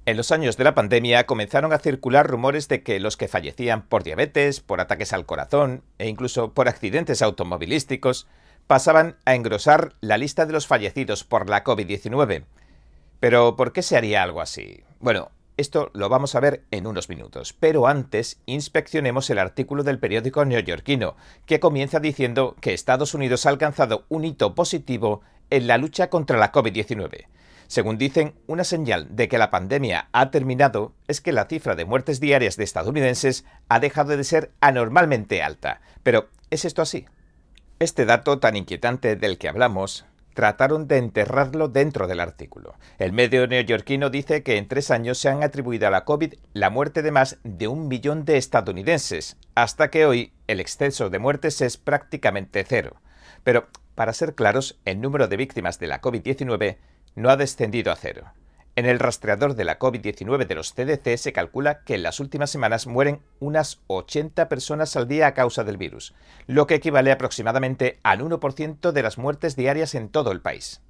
[0.06, 3.82] En los años de la pandemia comenzaron a circular rumores de que los que fallecían
[3.82, 8.26] por diabetes, por ataques al corazón e incluso por accidentes automovilísticos
[8.66, 12.44] pasaban a engrosar la lista de los fallecidos por la COVID-19.
[13.20, 14.82] Pero ¿por qué se haría algo así?
[15.00, 15.30] Bueno,
[15.60, 20.44] esto lo vamos a ver en unos minutos, pero antes inspeccionemos el artículo del periódico
[20.44, 25.20] neoyorquino, que comienza diciendo que Estados Unidos ha alcanzado un hito positivo
[25.50, 27.26] en la lucha contra la COVID-19.
[27.66, 31.84] Según dicen, una señal de que la pandemia ha terminado es que la cifra de
[31.84, 35.80] muertes diarias de estadounidenses ha dejado de ser anormalmente alta.
[36.02, 37.06] Pero, ¿es esto así?
[37.78, 40.04] Este dato tan inquietante del que hablamos
[40.40, 42.74] trataron de enterrarlo dentro del artículo.
[42.98, 46.70] El medio neoyorquino dice que en tres años se han atribuido a la COVID la
[46.70, 51.60] muerte de más de un millón de estadounidenses, hasta que hoy el exceso de muertes
[51.60, 53.02] es prácticamente cero.
[53.44, 56.78] Pero, para ser claros, el número de víctimas de la COVID-19
[57.16, 58.32] no ha descendido a cero.
[58.80, 62.48] En el rastreador de la COVID-19 de los CDC se calcula que en las últimas
[62.48, 66.14] semanas mueren unas 80 personas al día a causa del virus,
[66.46, 70.80] lo que equivale aproximadamente al 1% de las muertes diarias en todo el país.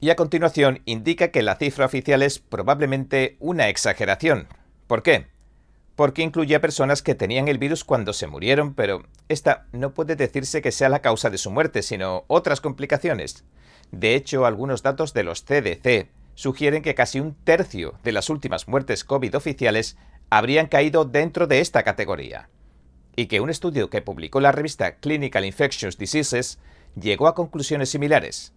[0.00, 4.48] Y a continuación indica que la cifra oficial es probablemente una exageración.
[4.86, 5.26] ¿Por qué?
[5.96, 10.16] Porque incluye a personas que tenían el virus cuando se murieron, pero esta no puede
[10.16, 13.44] decirse que sea la causa de su muerte, sino otras complicaciones.
[13.90, 16.08] De hecho, algunos datos de los CDC
[16.38, 19.96] sugieren que casi un tercio de las últimas muertes COVID oficiales
[20.30, 22.48] habrían caído dentro de esta categoría,
[23.16, 26.60] y que un estudio que publicó la revista Clinical Infectious Diseases
[26.94, 28.52] llegó a conclusiones similares.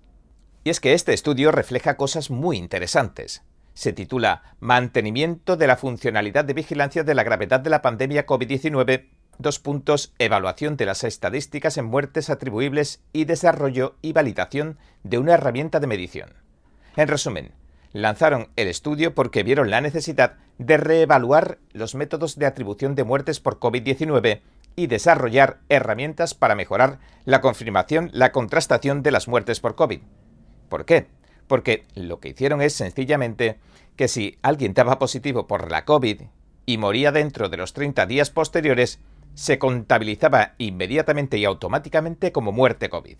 [0.63, 3.41] Y es que este estudio refleja cosas muy interesantes.
[3.74, 9.08] Se titula Mantenimiento de la funcionalidad de vigilancia de la gravedad de la pandemia COVID-19
[9.39, 15.34] Dos puntos, evaluación de las estadísticas en muertes atribuibles y desarrollo y validación de una
[15.34, 16.36] herramienta de medición.
[16.96, 17.54] En resumen,
[17.93, 23.39] lanzaron el estudio porque vieron la necesidad de reevaluar los métodos de atribución de muertes
[23.39, 24.41] por COVID-19
[24.75, 30.01] y desarrollar herramientas para mejorar la confirmación, la contrastación de las muertes por COVID.
[30.69, 31.08] ¿Por qué?
[31.47, 33.60] Porque lo que hicieron es sencillamente
[33.95, 36.21] que si alguien daba positivo por la COVID
[36.65, 38.99] y moría dentro de los 30 días posteriores,
[39.34, 43.17] se contabilizaba inmediatamente y automáticamente como muerte COVID.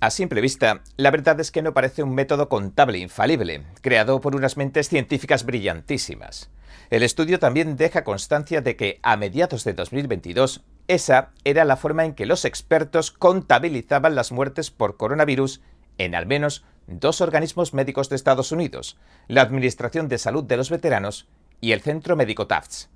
[0.00, 4.36] A simple vista, la verdad es que no parece un método contable infalible, creado por
[4.36, 6.50] unas mentes científicas brillantísimas.
[6.90, 12.04] El estudio también deja constancia de que a mediados de 2022, esa era la forma
[12.04, 15.62] en que los expertos contabilizaban las muertes por coronavirus
[15.98, 20.70] en al menos dos organismos médicos de Estados Unidos, la Administración de Salud de los
[20.70, 21.26] Veteranos
[21.60, 22.88] y el Centro Médico Tufts,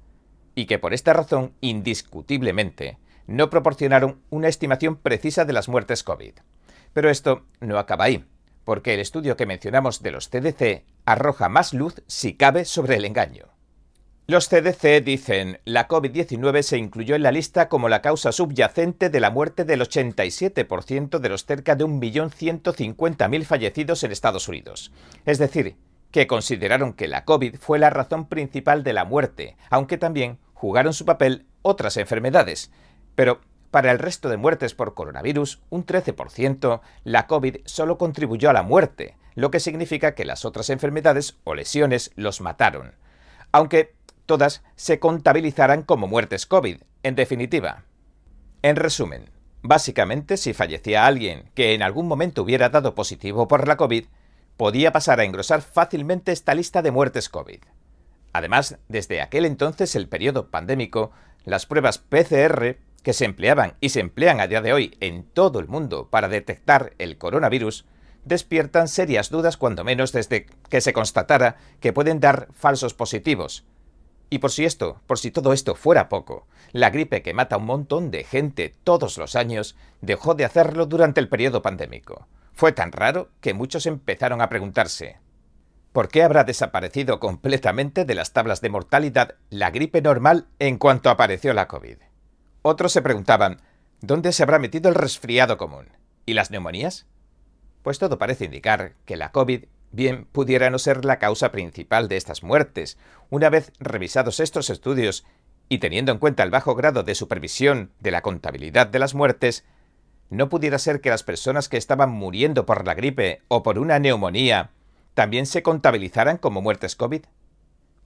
[0.55, 6.35] y que por esta razón, indiscutiblemente, no proporcionaron una estimación precisa de las muertes COVID.
[6.93, 8.25] Pero esto no acaba ahí,
[8.65, 13.05] porque el estudio que mencionamos de los CDC arroja más luz, si cabe, sobre el
[13.05, 13.49] engaño.
[14.29, 19.21] Los CDC dicen, la COVID-19 se incluyó en la lista como la causa subyacente de
[19.21, 24.93] la muerte del 87% de los cerca de 1.150.000 fallecidos en Estados Unidos.
[25.27, 25.77] Es decir,
[26.13, 30.95] que consideraron que la COVID fue la razón principal de la muerte, aunque también jugaron
[30.95, 32.71] su papel otras enfermedades.
[33.17, 33.41] Pero
[33.73, 38.63] para el resto de muertes por coronavirus, un 13%, la COVID solo contribuyó a la
[38.63, 42.95] muerte, lo que significa que las otras enfermedades o lesiones los mataron.
[43.51, 43.95] Aunque
[44.27, 47.85] todas se contabilizarán como muertes COVID, en definitiva.
[48.61, 49.31] En resumen,
[49.63, 54.05] básicamente si fallecía alguien que en algún momento hubiera dado positivo por la COVID,
[54.59, 57.61] podía pasar a engrosar fácilmente esta lista de muertes COVID.
[58.35, 61.11] Además, desde aquel entonces, el periodo pandémico,
[61.47, 65.59] las pruebas PCR, que se empleaban y se emplean a día de hoy en todo
[65.59, 67.85] el mundo para detectar el coronavirus,
[68.25, 73.65] despiertan serias dudas cuando menos desde que se constatara que pueden dar falsos positivos.
[74.31, 77.59] Y por si esto, por si todo esto fuera poco, la gripe que mata a
[77.59, 82.29] un montón de gente todos los años dejó de hacerlo durante el periodo pandémico.
[82.55, 85.19] Fue tan raro que muchos empezaron a preguntarse,
[85.93, 91.11] ¿por qué habrá desaparecido completamente de las tablas de mortalidad la gripe normal en cuanto
[91.11, 91.97] apareció la COVID?
[92.63, 93.61] Otros se preguntaban,
[94.01, 95.89] ¿dónde se habrá metido el resfriado común?
[96.27, 97.07] ¿Y las neumonías?
[97.83, 102.17] Pues todo parece indicar que la COVID bien pudiera no ser la causa principal de
[102.17, 102.99] estas muertes.
[103.31, 105.25] Una vez revisados estos estudios
[105.69, 109.65] y teniendo en cuenta el bajo grado de supervisión de la contabilidad de las muertes,
[110.31, 113.99] ¿no pudiera ser que las personas que estaban muriendo por la gripe o por una
[113.99, 114.71] neumonía
[115.15, 117.25] también se contabilizaran como muertes COVID?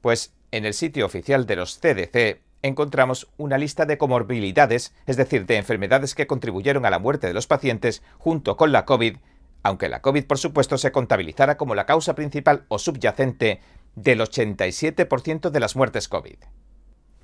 [0.01, 5.47] Pues en el sitio oficial de los CDC encontramos una lista de comorbilidades, es decir,
[5.47, 9.17] de enfermedades que contribuyeron a la muerte de los pacientes junto con la COVID,
[9.63, 13.61] aunque la COVID por supuesto se contabilizara como la causa principal o subyacente
[13.95, 16.37] del 87% de las muertes COVID.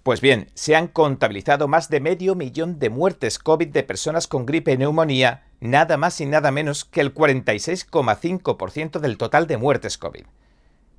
[0.03, 4.47] Pues bien, se han contabilizado más de medio millón de muertes COVID de personas con
[4.47, 9.99] gripe y neumonía, nada más y nada menos que el 46,5% del total de muertes
[9.99, 10.25] COVID.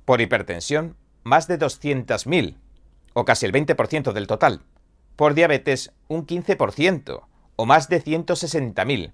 [0.06, 2.56] Por hipertensión, más de 200.000,
[3.14, 4.60] o casi el 20% del total.
[5.16, 7.22] Por diabetes, un 15%,
[7.56, 9.12] o más de 160.000.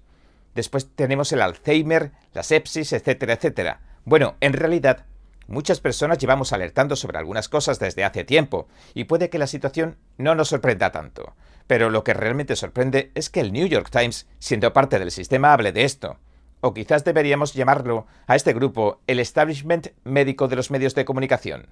[0.55, 3.81] Después tenemos el Alzheimer, la sepsis, etcétera, etcétera.
[4.03, 5.05] Bueno, en realidad,
[5.47, 9.97] muchas personas llevamos alertando sobre algunas cosas desde hace tiempo, y puede que la situación
[10.17, 11.35] no nos sorprenda tanto.
[11.67, 15.53] Pero lo que realmente sorprende es que el New York Times, siendo parte del sistema,
[15.53, 16.17] hable de esto.
[16.59, 21.69] O quizás deberíamos llamarlo a este grupo el establishment médico de los medios de comunicación.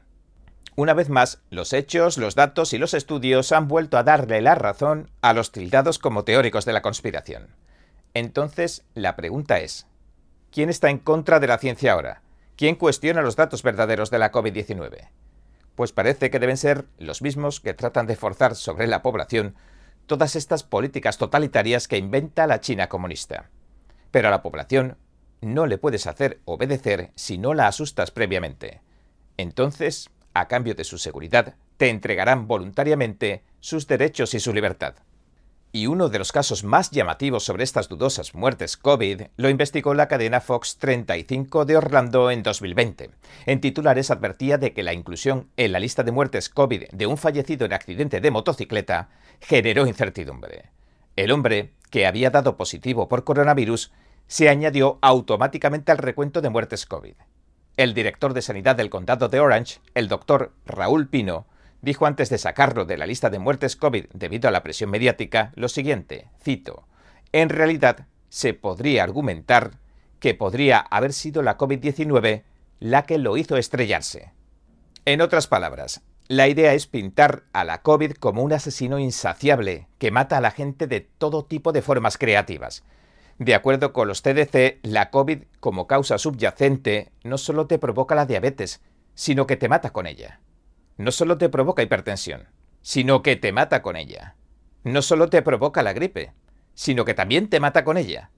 [0.75, 4.55] Una vez más, los hechos, los datos y los estudios han vuelto a darle la
[4.55, 7.49] razón a los tildados como teóricos de la conspiración.
[8.13, 9.87] Entonces, la pregunta es,
[10.51, 12.21] ¿quién está en contra de la ciencia ahora?
[12.55, 15.09] ¿Quién cuestiona los datos verdaderos de la COVID-19?
[15.75, 19.55] Pues parece que deben ser los mismos que tratan de forzar sobre la población
[20.07, 23.49] todas estas políticas totalitarias que inventa la China comunista.
[24.11, 24.97] Pero a la población
[25.39, 28.81] no le puedes hacer obedecer si no la asustas previamente.
[29.37, 34.95] Entonces, a cambio de su seguridad, te entregarán voluntariamente sus derechos y su libertad.
[35.71, 40.07] Y uno de los casos más llamativos sobre estas dudosas muertes COVID lo investigó la
[40.07, 43.11] cadena Fox 35 de Orlando en 2020.
[43.45, 47.17] En titulares advertía de que la inclusión en la lista de muertes COVID de un
[47.17, 49.09] fallecido en accidente de motocicleta
[49.41, 50.71] generó incertidumbre.
[51.15, 53.91] El hombre, que había dado positivo por coronavirus,
[54.25, 57.15] se añadió automáticamente al recuento de muertes COVID.
[57.79, 61.45] El director de sanidad del condado de Orange, el doctor Raúl Pino,
[61.81, 65.53] dijo antes de sacarlo de la lista de muertes COVID debido a la presión mediática
[65.55, 66.83] lo siguiente, cito,
[67.31, 69.77] en realidad se podría argumentar
[70.19, 72.43] que podría haber sido la COVID-19
[72.81, 74.33] la que lo hizo estrellarse.
[75.05, 80.11] En otras palabras, la idea es pintar a la COVID como un asesino insaciable que
[80.11, 82.83] mata a la gente de todo tipo de formas creativas,
[83.39, 88.25] de acuerdo con los CDC, la COVID como causa subyacente no solo te provoca la
[88.25, 88.81] diabetes,
[89.15, 90.41] sino que te mata con ella.
[90.97, 92.49] No solo te provoca hipertensión,
[92.81, 94.35] sino que te mata con ella.
[94.83, 96.33] No solo te provoca la gripe,
[96.73, 98.29] sino que también te mata con ella.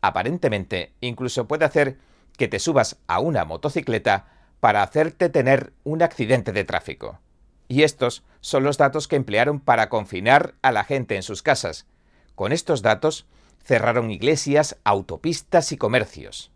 [0.00, 1.98] Aparentemente, incluso puede hacer
[2.38, 4.28] que te subas a una motocicleta
[4.60, 7.18] para hacerte tener un accidente de tráfico.
[7.66, 11.86] Y estos son los datos que emplearon para confinar a la gente en sus casas.
[12.36, 13.26] Con estos datos,
[13.64, 16.52] cerraron iglesias, autopistas y comercios.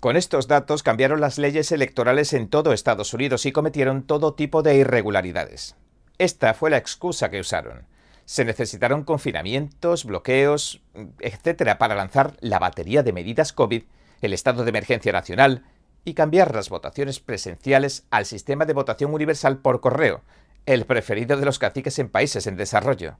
[0.00, 4.62] Con estos datos cambiaron las leyes electorales en todo Estados Unidos y cometieron todo tipo
[4.62, 5.76] de irregularidades.
[6.16, 7.86] Esta fue la excusa que usaron.
[8.24, 10.80] Se necesitaron confinamientos, bloqueos,
[11.18, 11.76] etc.
[11.78, 13.82] para lanzar la batería de medidas COVID,
[14.22, 15.64] el estado de emergencia nacional
[16.04, 20.22] y cambiar las votaciones presenciales al sistema de votación universal por correo,
[20.64, 23.16] el preferido de los caciques en países en desarrollo.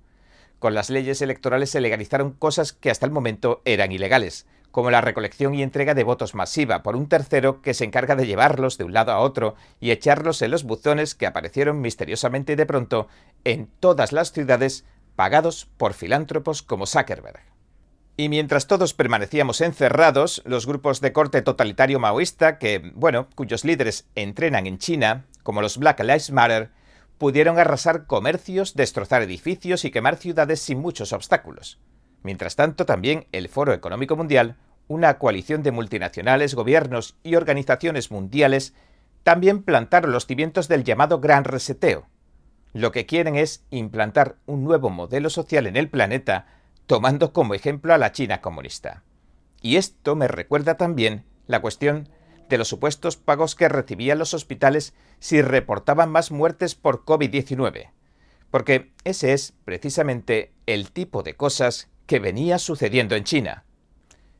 [0.60, 5.00] Con las leyes electorales se legalizaron cosas que hasta el momento eran ilegales, como la
[5.00, 8.84] recolección y entrega de votos masiva por un tercero que se encarga de llevarlos de
[8.84, 13.08] un lado a otro y echarlos en los buzones que aparecieron misteriosamente de pronto
[13.44, 14.84] en todas las ciudades
[15.16, 17.40] pagados por filántropos como Zuckerberg.
[18.18, 24.04] Y mientras todos permanecíamos encerrados, los grupos de corte totalitario maoísta que, bueno, cuyos líderes
[24.14, 26.70] entrenan en China, como los Black Lives Matter,
[27.20, 31.78] pudieron arrasar comercios, destrozar edificios y quemar ciudades sin muchos obstáculos.
[32.22, 34.56] Mientras tanto, también el Foro Económico Mundial,
[34.88, 38.72] una coalición de multinacionales, gobiernos y organizaciones mundiales,
[39.22, 42.06] también plantaron los cimientos del llamado Gran Reseteo.
[42.72, 46.46] Lo que quieren es implantar un nuevo modelo social en el planeta,
[46.86, 49.02] tomando como ejemplo a la China comunista.
[49.60, 52.08] Y esto me recuerda también la cuestión
[52.50, 57.90] de los supuestos pagos que recibían los hospitales si reportaban más muertes por COVID-19.
[58.50, 63.64] Porque ese es precisamente el tipo de cosas que venía sucediendo en China.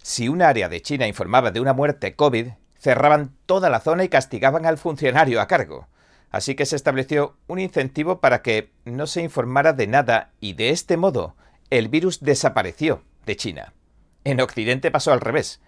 [0.03, 2.49] Si un área de China informaba de una muerte COVID,
[2.79, 5.89] cerraban toda la zona y castigaban al funcionario a cargo.
[6.31, 10.71] Así que se estableció un incentivo para que no se informara de nada y de
[10.71, 11.37] este modo
[11.71, 13.73] el virus desapareció de China.
[14.25, 15.61] En Occidente pasó al revés.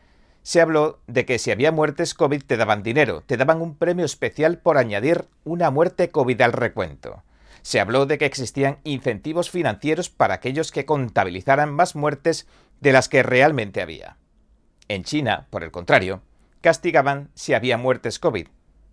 [0.42, 4.04] Se habló de que si había muertes COVID te daban dinero, te daban un premio
[4.04, 7.22] especial por añadir una muerte COVID al recuento
[7.62, 12.46] se habló de que existían incentivos financieros para aquellos que contabilizaran más muertes
[12.80, 14.16] de las que realmente había.
[14.88, 16.22] En China, por el contrario,
[16.60, 18.48] castigaban si había muertes COVID,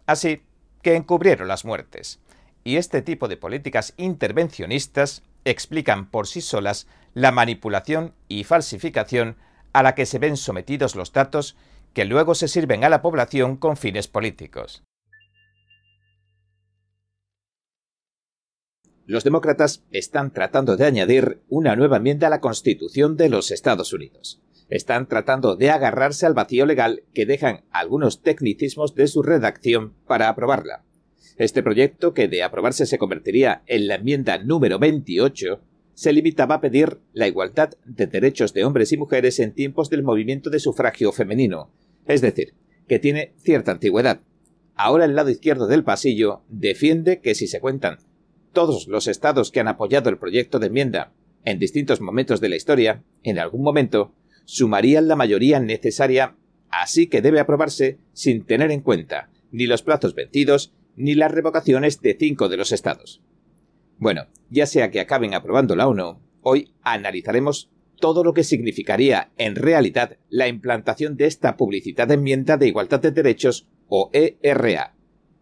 [0.06, 0.44] así
[0.84, 2.20] que encubrieron las muertes.
[2.64, 9.38] Y este tipo de políticas intervencionistas explican por sí solas la manipulación y falsificación
[9.74, 11.56] a la que se ven sometidos los datos
[11.94, 14.84] que luego se sirven a la población con fines políticos.
[19.10, 23.92] los demócratas están tratando de añadir una nueva enmienda a la Constitución de los Estados
[23.92, 24.40] Unidos.
[24.70, 30.30] Están tratando de agarrarse al vacío legal que dejan algunos tecnicismos de su redacción para
[30.30, 30.84] aprobarla.
[31.40, 35.60] Este proyecto, que de aprobarse se convertiría en la enmienda número 28,
[36.00, 40.02] se limitaba a pedir la igualdad de derechos de hombres y mujeres en tiempos del
[40.02, 41.74] movimiento de sufragio femenino,
[42.06, 42.54] es decir,
[42.88, 44.22] que tiene cierta antigüedad.
[44.76, 47.98] Ahora el lado izquierdo del pasillo defiende que si se cuentan
[48.54, 51.12] todos los estados que han apoyado el proyecto de enmienda
[51.44, 54.14] en distintos momentos de la historia, en algún momento,
[54.46, 56.38] sumarían la mayoría necesaria,
[56.70, 62.00] así que debe aprobarse sin tener en cuenta ni los plazos vencidos ni las revocaciones
[62.00, 63.22] de cinco de los estados.
[64.00, 67.70] Bueno, ya sea que acaben aprobándola o no, hoy analizaremos
[68.00, 73.02] todo lo que significaría en realidad la implantación de esta publicidad de enmienda de igualdad
[73.02, 74.96] de derechos o ERA,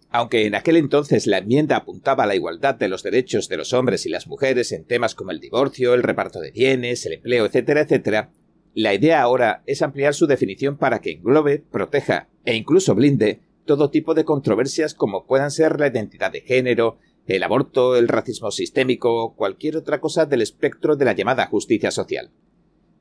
[0.10, 3.74] aunque en aquel entonces la enmienda apuntaba a la igualdad de los derechos de los
[3.74, 7.46] hombres y las mujeres en temas como el divorcio, el reparto de bienes, el empleo,
[7.46, 8.32] etcétera, etcétera,
[8.74, 13.92] la idea ahora es ampliar su definición para que englobe, proteja e incluso blinde todo
[13.92, 16.98] tipo de controversias como puedan ser la identidad de género,
[17.36, 22.32] el aborto, el racismo sistémico cualquier otra cosa del espectro de la llamada justicia social.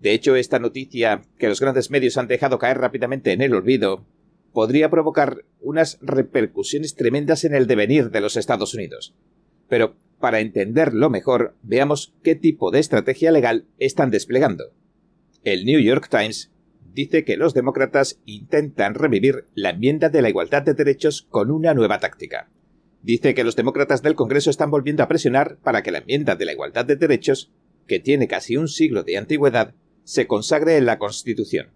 [0.00, 4.04] De hecho, esta noticia, que los grandes medios han dejado caer rápidamente en el olvido,
[4.52, 9.14] podría provocar unas repercusiones tremendas en el devenir de los Estados Unidos.
[9.68, 14.72] Pero, para entenderlo mejor, veamos qué tipo de estrategia legal están desplegando.
[15.44, 16.50] El New York Times
[16.92, 21.74] dice que los demócratas intentan revivir la enmienda de la igualdad de derechos con una
[21.74, 22.48] nueva táctica.
[23.06, 26.44] Dice que los demócratas del Congreso están volviendo a presionar para que la enmienda de
[26.44, 27.52] la igualdad de derechos,
[27.86, 31.68] que tiene casi un siglo de antigüedad, se consagre en la Constitución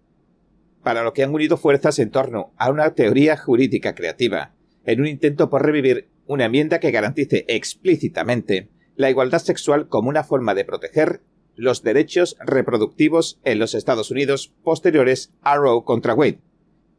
[0.83, 5.07] para lo que han unido fuerzas en torno a una teoría jurídica creativa, en un
[5.07, 8.67] intento por revivir una enmienda que garantice explícitamente
[8.97, 11.21] la igualdad sexual como una forma de proteger
[11.55, 16.39] los derechos reproductivos en los Estados Unidos posteriores a Roe contra Wade.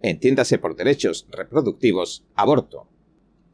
[0.01, 2.92] Entiéndase por derechos reproductivos, aborto.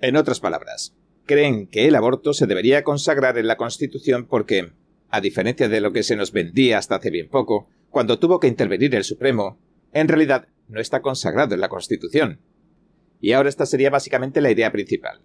[0.00, 0.94] En otras palabras,
[1.26, 4.72] creen que el aborto se debería consagrar en la Constitución porque,
[5.10, 8.46] a diferencia de lo que se nos vendía hasta hace bien poco, cuando tuvo que
[8.46, 9.58] intervenir el Supremo,
[9.92, 12.38] en realidad no está consagrado en la Constitución.
[13.20, 15.20] Y ahora esta sería básicamente la idea principal.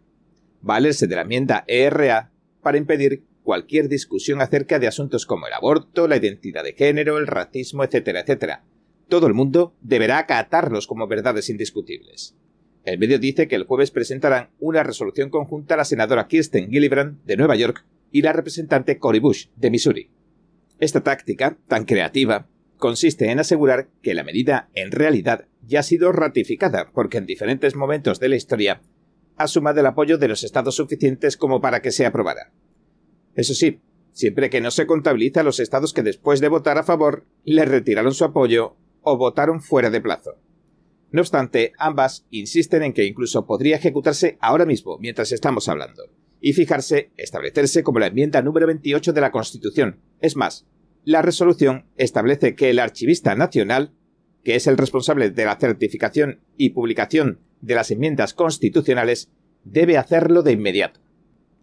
[0.61, 2.31] Valerse de la enmienda ERA
[2.63, 7.27] para impedir cualquier discusión acerca de asuntos como el aborto, la identidad de género, el
[7.27, 8.63] racismo, etcétera, etcétera.
[9.07, 12.35] Todo el mundo deberá acatarlos como verdades indiscutibles.
[12.83, 17.37] El medio dice que el jueves presentarán una resolución conjunta la senadora Kirsten Gillibrand de
[17.37, 20.09] Nueva York y la representante Cory Bush de Missouri.
[20.79, 26.11] Esta táctica, tan creativa, consiste en asegurar que la medida en realidad ya ha sido
[26.11, 28.81] ratificada porque en diferentes momentos de la historia
[29.37, 32.51] ha sumado el apoyo de los estados suficientes como para que se aprobara.
[33.35, 33.79] Eso sí,
[34.11, 37.63] siempre que no se contabiliza a los estados que después de votar a favor le
[37.63, 40.35] retiraron su apoyo o votaron fuera de plazo.
[41.13, 46.09] No obstante, ambas insisten en que incluso podría ejecutarse ahora mismo mientras estamos hablando,
[46.41, 49.99] y fijarse, establecerse como la enmienda número 28 de la Constitución.
[50.19, 50.65] Es más,
[51.05, 53.93] la resolución establece que el archivista nacional,
[54.43, 59.29] que es el responsable de la certificación y publicación de las enmiendas constitucionales,
[59.63, 60.99] debe hacerlo de inmediato.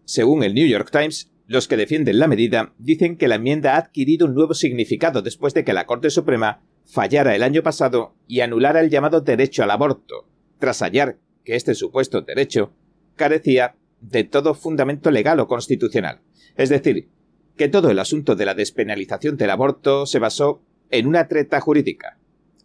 [0.05, 3.79] Según el New York Times, Los que defienden la medida dicen que la enmienda ha
[3.79, 8.41] adquirido un nuevo significado después de que la Corte Suprema fallara el año pasado y
[8.41, 10.27] anulara el llamado derecho al aborto,
[10.59, 12.73] tras hallar que este supuesto derecho
[13.15, 16.19] carecía de todo fundamento legal o constitucional.
[16.57, 17.07] Es decir,
[17.55, 22.17] que todo el asunto de la despenalización del aborto se basó en una treta jurídica.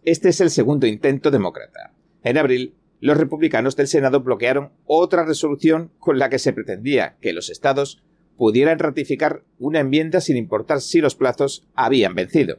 [0.05, 1.93] Este es el segundo intento demócrata.
[2.25, 7.33] En abril, los republicanos del Senado bloquearon otra resolución con la que se pretendía que
[7.33, 8.03] los estados
[8.37, 12.59] pudieran ratificar una enmienda sin importar si los plazos habían vencido.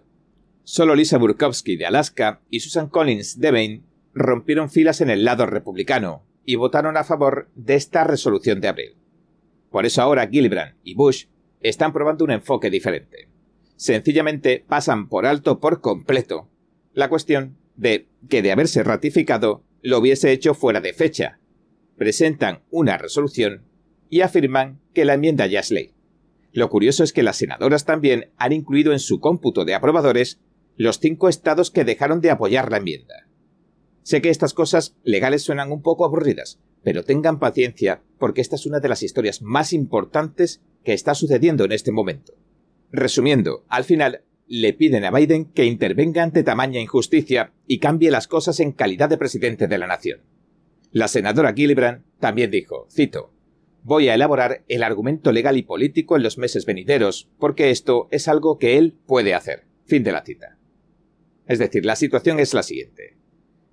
[0.69, 5.45] Solo Lisa Burkowski de Alaska y Susan Collins de Maine rompieron filas en el lado
[5.45, 8.97] republicano y votaron a favor de esta resolución de abril.
[9.71, 11.27] Por eso ahora Gillibrand y Bush
[11.61, 13.29] están probando un enfoque diferente.
[13.77, 16.49] Sencillamente pasan por alto por completo
[16.93, 21.39] la cuestión de que de haberse ratificado lo hubiese hecho fuera de fecha.
[21.95, 23.63] Presentan una resolución
[24.09, 25.93] y afirman que la enmienda ya es ley.
[26.51, 30.41] Lo curioso es que las senadoras también han incluido en su cómputo de aprobadores
[30.77, 33.27] los cinco estados que dejaron de apoyar la enmienda.
[34.03, 38.65] Sé que estas cosas legales suenan un poco aburridas, pero tengan paciencia porque esta es
[38.65, 42.33] una de las historias más importantes que está sucediendo en este momento.
[42.91, 48.27] Resumiendo, al final le piden a Biden que intervenga ante tamaña injusticia y cambie las
[48.27, 50.21] cosas en calidad de presidente de la nación.
[50.91, 53.33] La senadora Gillibrand también dijo, cito,
[53.83, 58.27] Voy a elaborar el argumento legal y político en los meses venideros, porque esto es
[58.27, 59.63] algo que él puede hacer.
[59.85, 60.56] Fin de la cita.
[61.47, 63.17] Es decir, la situación es la siguiente.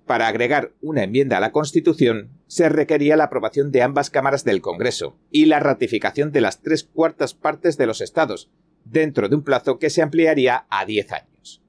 [0.05, 4.61] Para agregar una enmienda a la Constitución, se requería la aprobación de ambas cámaras del
[4.61, 8.51] Congreso y la ratificación de las tres cuartas partes de los estados,
[8.85, 11.63] dentro de un plazo que se ampliaría a diez años.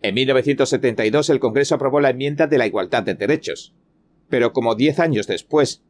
[0.00, 3.74] En 1972 el Congreso aprobó la enmienda de la igualdad de derechos,
[4.28, 5.82] pero como diez años después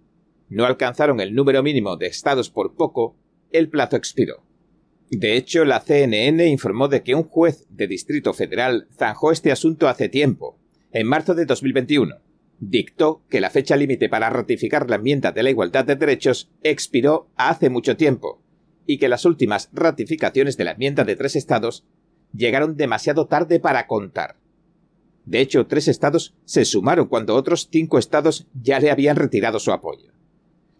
[0.48, 3.16] no alcanzaron el número mínimo de estados por poco,
[3.52, 4.44] el plazo expiró.
[5.14, 9.86] De hecho, la CNN informó de que un juez de Distrito Federal zanjó este asunto
[9.88, 10.58] hace tiempo,
[10.90, 12.16] en marzo de 2021.
[12.60, 17.28] Dictó que la fecha límite para ratificar la enmienda de la igualdad de derechos expiró
[17.36, 18.40] hace mucho tiempo,
[18.86, 21.84] y que las últimas ratificaciones de la enmienda de tres estados
[22.32, 24.36] llegaron demasiado tarde para contar.
[25.26, 29.72] De hecho, tres estados se sumaron cuando otros cinco estados ya le habían retirado su
[29.72, 30.10] apoyo.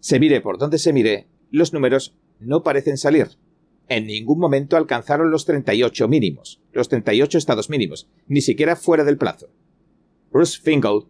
[0.00, 3.28] Se mire por donde se mire, los números no parecen salir.
[3.94, 9.18] En ningún momento alcanzaron los 38 mínimos, los 38 estados mínimos, ni siquiera fuera del
[9.18, 9.50] plazo.
[10.30, 11.02] Bruce Fingal,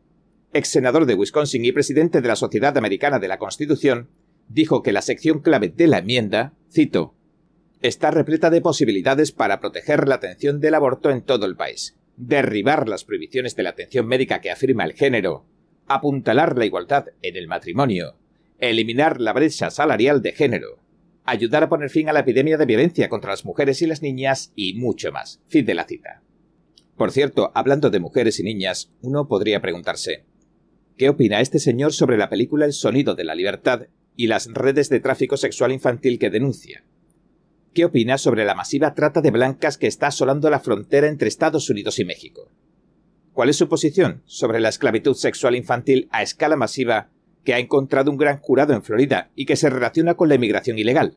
[0.52, 4.08] ex senador de Wisconsin y presidente de la Sociedad Americana de la Constitución,
[4.48, 7.14] dijo que la sección clave de la enmienda, cito,
[7.82, 12.88] está repleta de posibilidades para proteger la atención del aborto en todo el país, derribar
[12.88, 15.46] las prohibiciones de la atención médica que afirma el género,
[15.86, 18.16] apuntalar la igualdad en el matrimonio,
[18.58, 20.81] eliminar la brecha salarial de género,
[21.24, 24.52] ayudar a poner fin a la epidemia de violencia contra las mujeres y las niñas
[24.56, 25.40] y mucho más.
[25.48, 26.22] Fin de la cita.
[26.96, 30.24] Por cierto, hablando de mujeres y niñas, uno podría preguntarse,
[30.96, 34.88] ¿qué opina este señor sobre la película El sonido de la libertad y las redes
[34.88, 36.84] de tráfico sexual infantil que denuncia.
[37.74, 41.70] ¿Qué opina sobre la masiva trata de blancas que está asolando la frontera entre Estados
[41.70, 42.50] Unidos y México?
[43.32, 47.08] ¿Cuál es su posición sobre la esclavitud sexual infantil a escala masiva
[47.44, 50.78] que ha encontrado un gran jurado en Florida y que se relaciona con la inmigración
[50.78, 51.16] ilegal?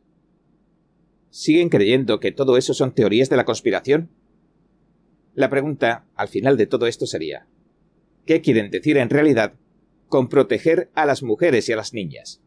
[1.29, 4.09] ¿Siguen creyendo que todo eso son teorías de la conspiración?
[5.33, 7.45] La pregunta, al final de todo esto, sería,
[8.25, 9.53] ¿qué quieren decir en realidad
[10.07, 12.41] con proteger a las mujeres y a las niñas?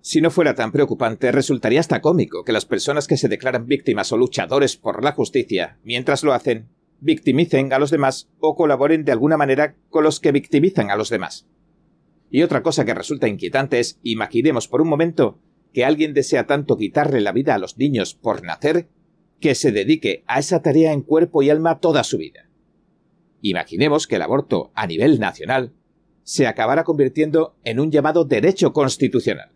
[0.00, 4.12] Si no fuera tan preocupante, resultaría hasta cómico que las personas que se declaran víctimas
[4.12, 6.68] o luchadores por la justicia, mientras lo hacen,
[7.00, 11.10] victimicen a los demás o colaboren de alguna manera con los que victimizan a los
[11.10, 11.46] demás.
[12.30, 15.38] Y otra cosa que resulta inquietante es, imaginemos por un momento,
[15.72, 18.88] que alguien desea tanto quitarle la vida a los niños por nacer,
[19.40, 22.48] que se dedique a esa tarea en cuerpo y alma toda su vida.
[23.40, 25.72] Imaginemos que el aborto a nivel nacional
[26.22, 29.52] se acabara convirtiendo en un llamado derecho constitucional.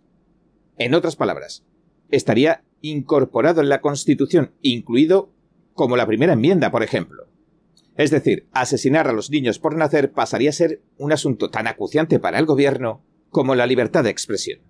[0.79, 1.65] En otras palabras,
[2.11, 5.31] estaría incorporado en la Constitución, incluido
[5.75, 7.27] como la primera enmienda, por ejemplo.
[7.97, 12.19] Es decir, asesinar a los niños por nacer pasaría a ser un asunto tan acuciante
[12.19, 14.61] para el gobierno como la libertad de expresión.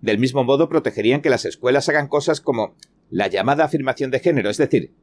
[0.00, 2.76] Del mismo modo, protegerían que las escuelas hagan cosas como
[3.10, 4.94] la llamada afirmación de género, es decir,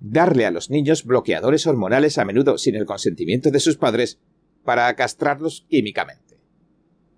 [0.00, 4.18] darle a los niños bloqueadores hormonales a menudo sin el consentimiento de sus padres
[4.64, 6.38] para castrarlos químicamente.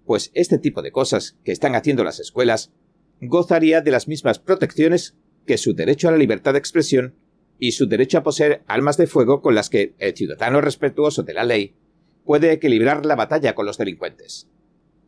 [0.04, 2.72] Pues este tipo de cosas que están haciendo las escuelas
[3.20, 7.14] gozaría de las mismas protecciones que su derecho a la libertad de expresión
[7.60, 11.34] y su derecho a poseer armas de fuego con las que el ciudadano respetuoso de
[11.34, 11.74] la ley
[12.24, 14.48] puede equilibrar la batalla con los delincuentes.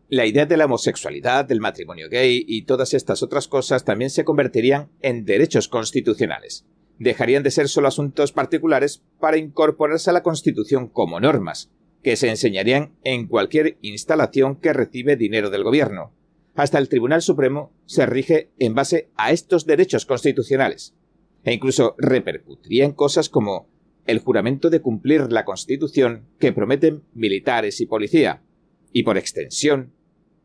[0.08, 4.26] la idea de la homosexualidad, del matrimonio gay y todas estas otras cosas también se
[4.26, 6.66] convertirían en derechos constitucionales.
[6.98, 11.70] Dejarían de ser solo asuntos particulares para incorporarse a la Constitución como normas,
[12.02, 16.12] que se enseñarían en cualquier instalación que recibe dinero del gobierno.
[16.54, 20.94] Hasta el Tribunal Supremo se rige en base a estos derechos constitucionales.
[21.44, 23.68] E incluso repercutiría en cosas como
[24.06, 28.42] el juramento de cumplir la Constitución que prometen militares y policía,
[28.92, 29.92] y por extensión,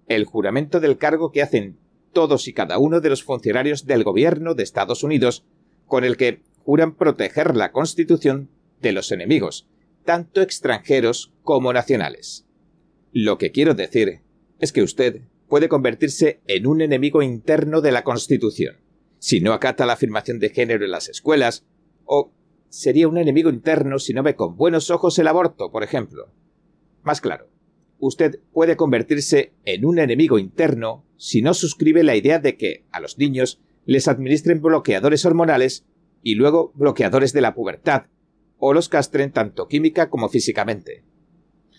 [0.08, 1.78] el juramento del cargo que hacen
[2.14, 5.46] todos y cada uno de los funcionarios del gobierno de Estados Unidos,
[5.86, 8.50] con el que juran proteger la Constitución
[8.82, 9.68] de los enemigos,
[10.06, 12.46] tanto extranjeros como nacionales.
[13.12, 14.22] Lo que quiero decir
[14.60, 18.78] es que usted puede convertirse en un enemigo interno de la Constitución,
[19.20, 21.66] si no acata la afirmación de género en las escuelas,
[22.06, 22.32] o
[22.70, 26.32] sería un enemigo interno si no ve con buenos ojos el aborto, por ejemplo.
[27.04, 27.50] Más claro,
[28.00, 33.00] usted puede convertirse en un enemigo interno si no suscribe la idea de que a
[33.00, 35.86] los niños les administren bloqueadores hormonales
[36.22, 38.08] y luego bloqueadores de la pubertad,
[38.58, 41.04] o los castren tanto química como físicamente.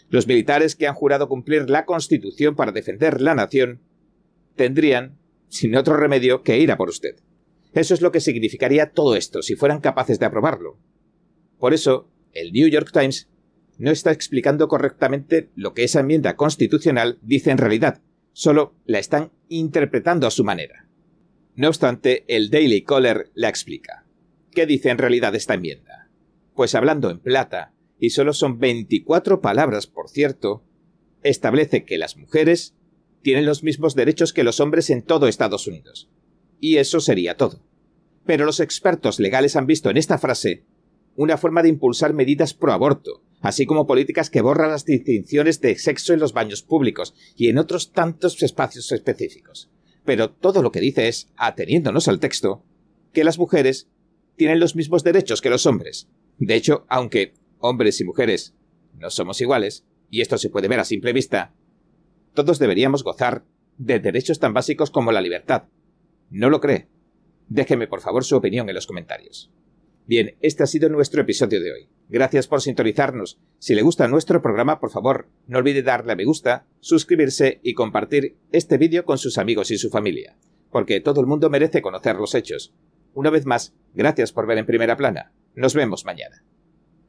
[0.09, 3.83] Los militares que han jurado cumplir la Constitución para defender la nación
[4.57, 5.19] tendrían,
[5.49, 7.17] sin otro remedio, que ir a por usted.
[7.73, 10.79] Eso es lo que significaría todo esto si fueran capaces de aprobarlo.
[11.59, 13.29] Por eso, el New York Times
[13.79, 18.01] no está explicando correctamente lo que esa enmienda constitucional dice en realidad,
[18.33, 20.89] solo la están interpretando a su manera.
[21.55, 24.05] No obstante, el Daily Caller la explica.
[24.53, 26.09] ¿Qué dice en realidad esta enmienda?
[26.55, 30.65] Pues hablando en plata, y solo son 24 palabras, por cierto,
[31.23, 32.75] establece que las mujeres
[33.23, 36.09] tienen los mismos derechos que los hombres en todo Estados Unidos.
[36.61, 37.61] Y eso sería todo.
[38.27, 40.65] Pero los expertos legales han visto en esta frase
[41.17, 45.77] una forma de impulsar medidas pro aborto, así como políticas que borran las distinciones de
[45.77, 49.69] sexo en los baños públicos y en otros tantos espacios específicos.
[50.05, 52.63] Pero todo lo que dice es, ateniéndonos al texto,
[53.13, 53.89] que las mujeres
[54.37, 56.09] tienen los mismos derechos que los hombres.
[56.39, 58.55] De hecho, aunque hombres y mujeres
[58.95, 61.53] no somos iguales, y esto se puede ver a simple vista,
[62.35, 63.45] todos deberíamos gozar
[63.77, 65.65] de derechos tan básicos como la libertad.
[66.31, 66.89] ¿No lo cree?
[67.49, 69.51] Déjeme por favor su opinión en los comentarios.
[70.07, 71.89] Bien, este ha sido nuestro episodio de hoy.
[72.09, 73.39] Gracias por sintonizarnos.
[73.59, 77.75] Si le gusta nuestro programa, por favor, no olvide darle a me gusta, suscribirse y
[77.75, 80.37] compartir este vídeo con sus amigos y su familia,
[80.71, 82.75] porque todo el mundo merece conocer los hechos.
[83.13, 85.33] Una vez más, gracias por ver en primera plana.
[85.55, 86.43] Nos vemos mañana.